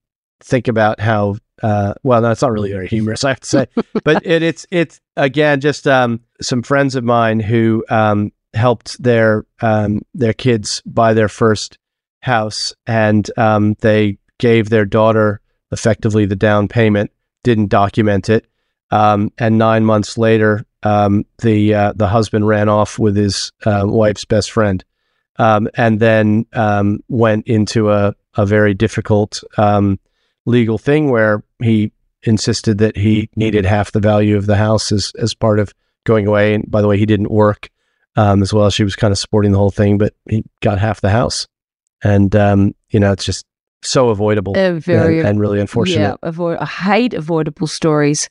[0.40, 3.66] think about how uh, well, no, it's not really very humorous, I have to say,
[4.04, 9.44] but it, it's it's again just um, some friends of mine who um, helped their
[9.60, 11.78] um, their kids buy their first
[12.20, 15.40] house, and um, they gave their daughter
[15.70, 17.10] effectively the down payment,
[17.42, 18.46] didn't document it,
[18.90, 23.82] um, and nine months later, um, the uh, the husband ran off with his uh,
[23.84, 24.84] wife's best friend,
[25.36, 29.98] um, and then um, went into a a very difficult um,
[30.48, 31.92] legal thing where he
[32.22, 35.72] insisted that he needed half the value of the house as as part of
[36.04, 36.54] going away.
[36.54, 37.70] And by the way, he didn't work
[38.16, 38.70] um, as well.
[38.70, 41.46] She was kind of supporting the whole thing, but he got half the house,
[42.02, 43.44] and um, you know it's just
[43.82, 46.00] so avoidable and, and really unfortunate.
[46.00, 46.58] Yeah, avoid.
[46.58, 48.28] I hate avoidable stories,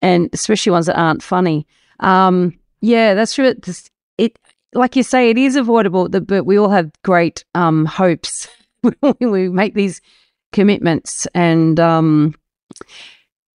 [0.00, 1.66] and especially ones that aren't funny.
[2.00, 3.46] Um, yeah, that's true.
[3.46, 4.38] It's, it,
[4.74, 8.48] like you say, it is avoidable, but we all have great um, hopes
[9.00, 10.00] when we make these
[10.52, 12.34] commitments, and um,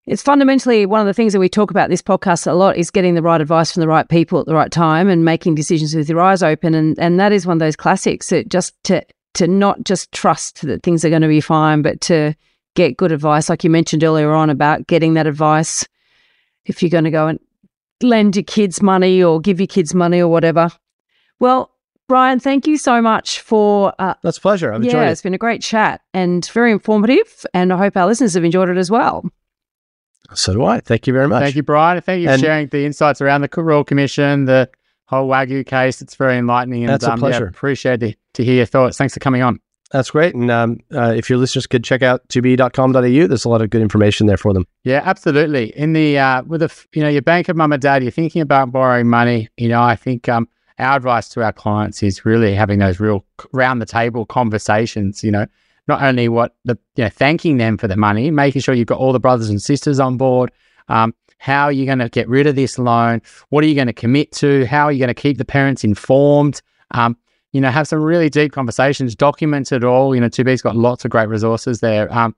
[0.06, 2.90] it's fundamentally one of the things that we talk about this podcast a lot is
[2.90, 5.94] getting the right advice from the right people at the right time and making decisions
[5.94, 8.30] with your eyes open, and and that is one of those classics.
[8.30, 12.00] That just to to not just trust that things are going to be fine, but
[12.02, 12.34] to
[12.74, 15.86] get good advice, like you mentioned earlier on about getting that advice
[16.64, 17.38] if you're going to go and
[18.02, 20.70] lend your kids money or give your kids money or whatever.
[21.40, 21.70] Well,
[22.08, 23.92] Brian, thank you so much for.
[23.98, 24.72] Uh, That's a pleasure.
[24.72, 25.12] I've yeah, enjoyed it.
[25.12, 28.68] it's been a great chat and very informative, and I hope our listeners have enjoyed
[28.68, 29.28] it as well.
[30.34, 30.80] So do I.
[30.80, 31.42] Thank you very much.
[31.42, 32.00] Thank you, Brian.
[32.00, 34.68] Thank you And- for sharing the insights around the Royal Commission, the
[35.06, 36.00] whole Wagyu case.
[36.02, 36.82] It's very enlightening.
[36.84, 37.46] And, That's a um, yeah, pleasure.
[37.46, 38.96] appreciate the, to hear your thoughts.
[38.98, 39.60] Thanks for coming on.
[39.92, 40.34] That's great.
[40.34, 43.82] And um, uh, if your listeners could check out 2be.com.au, there's a lot of good
[43.82, 44.66] information there for them.
[44.82, 45.66] Yeah, absolutely.
[45.78, 48.10] In the uh, with a f- you know your bank of mum and dad, you're
[48.10, 49.48] thinking about borrowing money.
[49.56, 50.48] You know, I think um,
[50.78, 55.24] our advice to our clients is really having those real round the table conversations.
[55.24, 55.46] You know,
[55.88, 58.98] not only what the you know thanking them for the money, making sure you've got
[58.98, 60.50] all the brothers and sisters on board.
[60.88, 63.20] Um, how are you going to get rid of this loan?
[63.50, 64.64] What are you going to commit to?
[64.66, 66.62] How are you going to keep the parents informed?
[66.92, 67.16] Um,
[67.52, 70.14] you know, have some really deep conversations, document it all.
[70.14, 72.12] You know, 2Be's got lots of great resources there.
[72.12, 72.34] Um,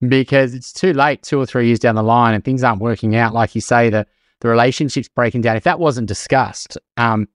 [0.00, 3.16] because it's too late two or three years down the line and things aren't working
[3.16, 4.06] out like you say the
[4.40, 7.26] the relationship's breaking down if that wasn't discussed um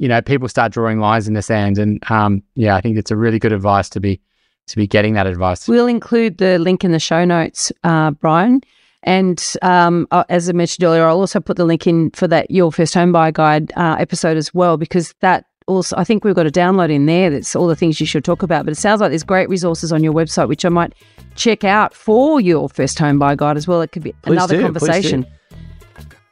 [0.00, 3.10] you know people start drawing lines in the sand and um yeah i think it's
[3.12, 4.20] a really good advice to be
[4.66, 8.60] to be getting that advice We'll include the link in the show notes, uh, Brian.
[9.02, 12.50] And um, uh, as I mentioned earlier, I'll also put the link in for that
[12.50, 16.34] Your First Home Buy Guide uh, episode as well, because that also, I think we've
[16.34, 18.64] got a download in there that's all the things you should talk about.
[18.64, 20.92] But it sounds like there's great resources on your website, which I might
[21.34, 23.80] check out for Your First Home Buy Guide as well.
[23.80, 24.66] It could be Please another do, please do.
[24.66, 25.26] conversation.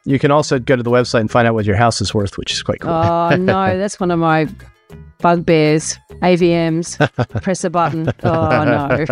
[0.09, 2.35] You can also go to the website and find out what your house is worth,
[2.35, 2.89] which is quite cool.
[2.89, 4.47] Oh, no, that's one of my
[5.19, 5.99] bugbears.
[6.23, 6.97] AVMs,
[7.43, 8.11] press a button.
[8.23, 9.05] Oh, no.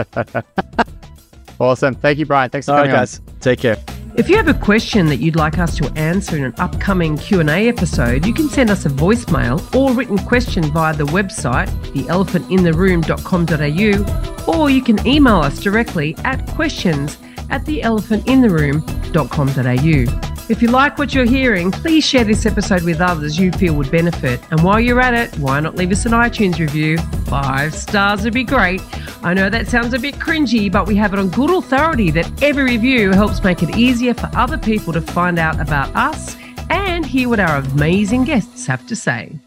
[1.60, 3.02] awesome thank you brian thanks for All right, coming on.
[3.02, 3.20] guys.
[3.40, 3.78] Take care.
[4.16, 7.68] If you have a question that you'd like us to answer in an upcoming Q&A
[7.68, 14.72] episode, you can send us a voicemail or written question via the website, theelephantintheroom.com.au, or
[14.72, 17.20] you can email us directly at questions
[17.50, 20.34] at theelephantintheroom.com.au.
[20.50, 23.92] If you like what you're hearing, please share this episode with others you feel would
[23.92, 24.40] benefit.
[24.50, 26.98] And while you're at it, why not leave us an iTunes review?
[27.26, 28.82] Five stars would be great.
[29.24, 32.32] I know that sounds a bit cringy, but we have it on good authority that
[32.42, 36.38] every review helps make it easier for other people to find out about us
[36.70, 39.40] and and hear what our amazing guests have to say.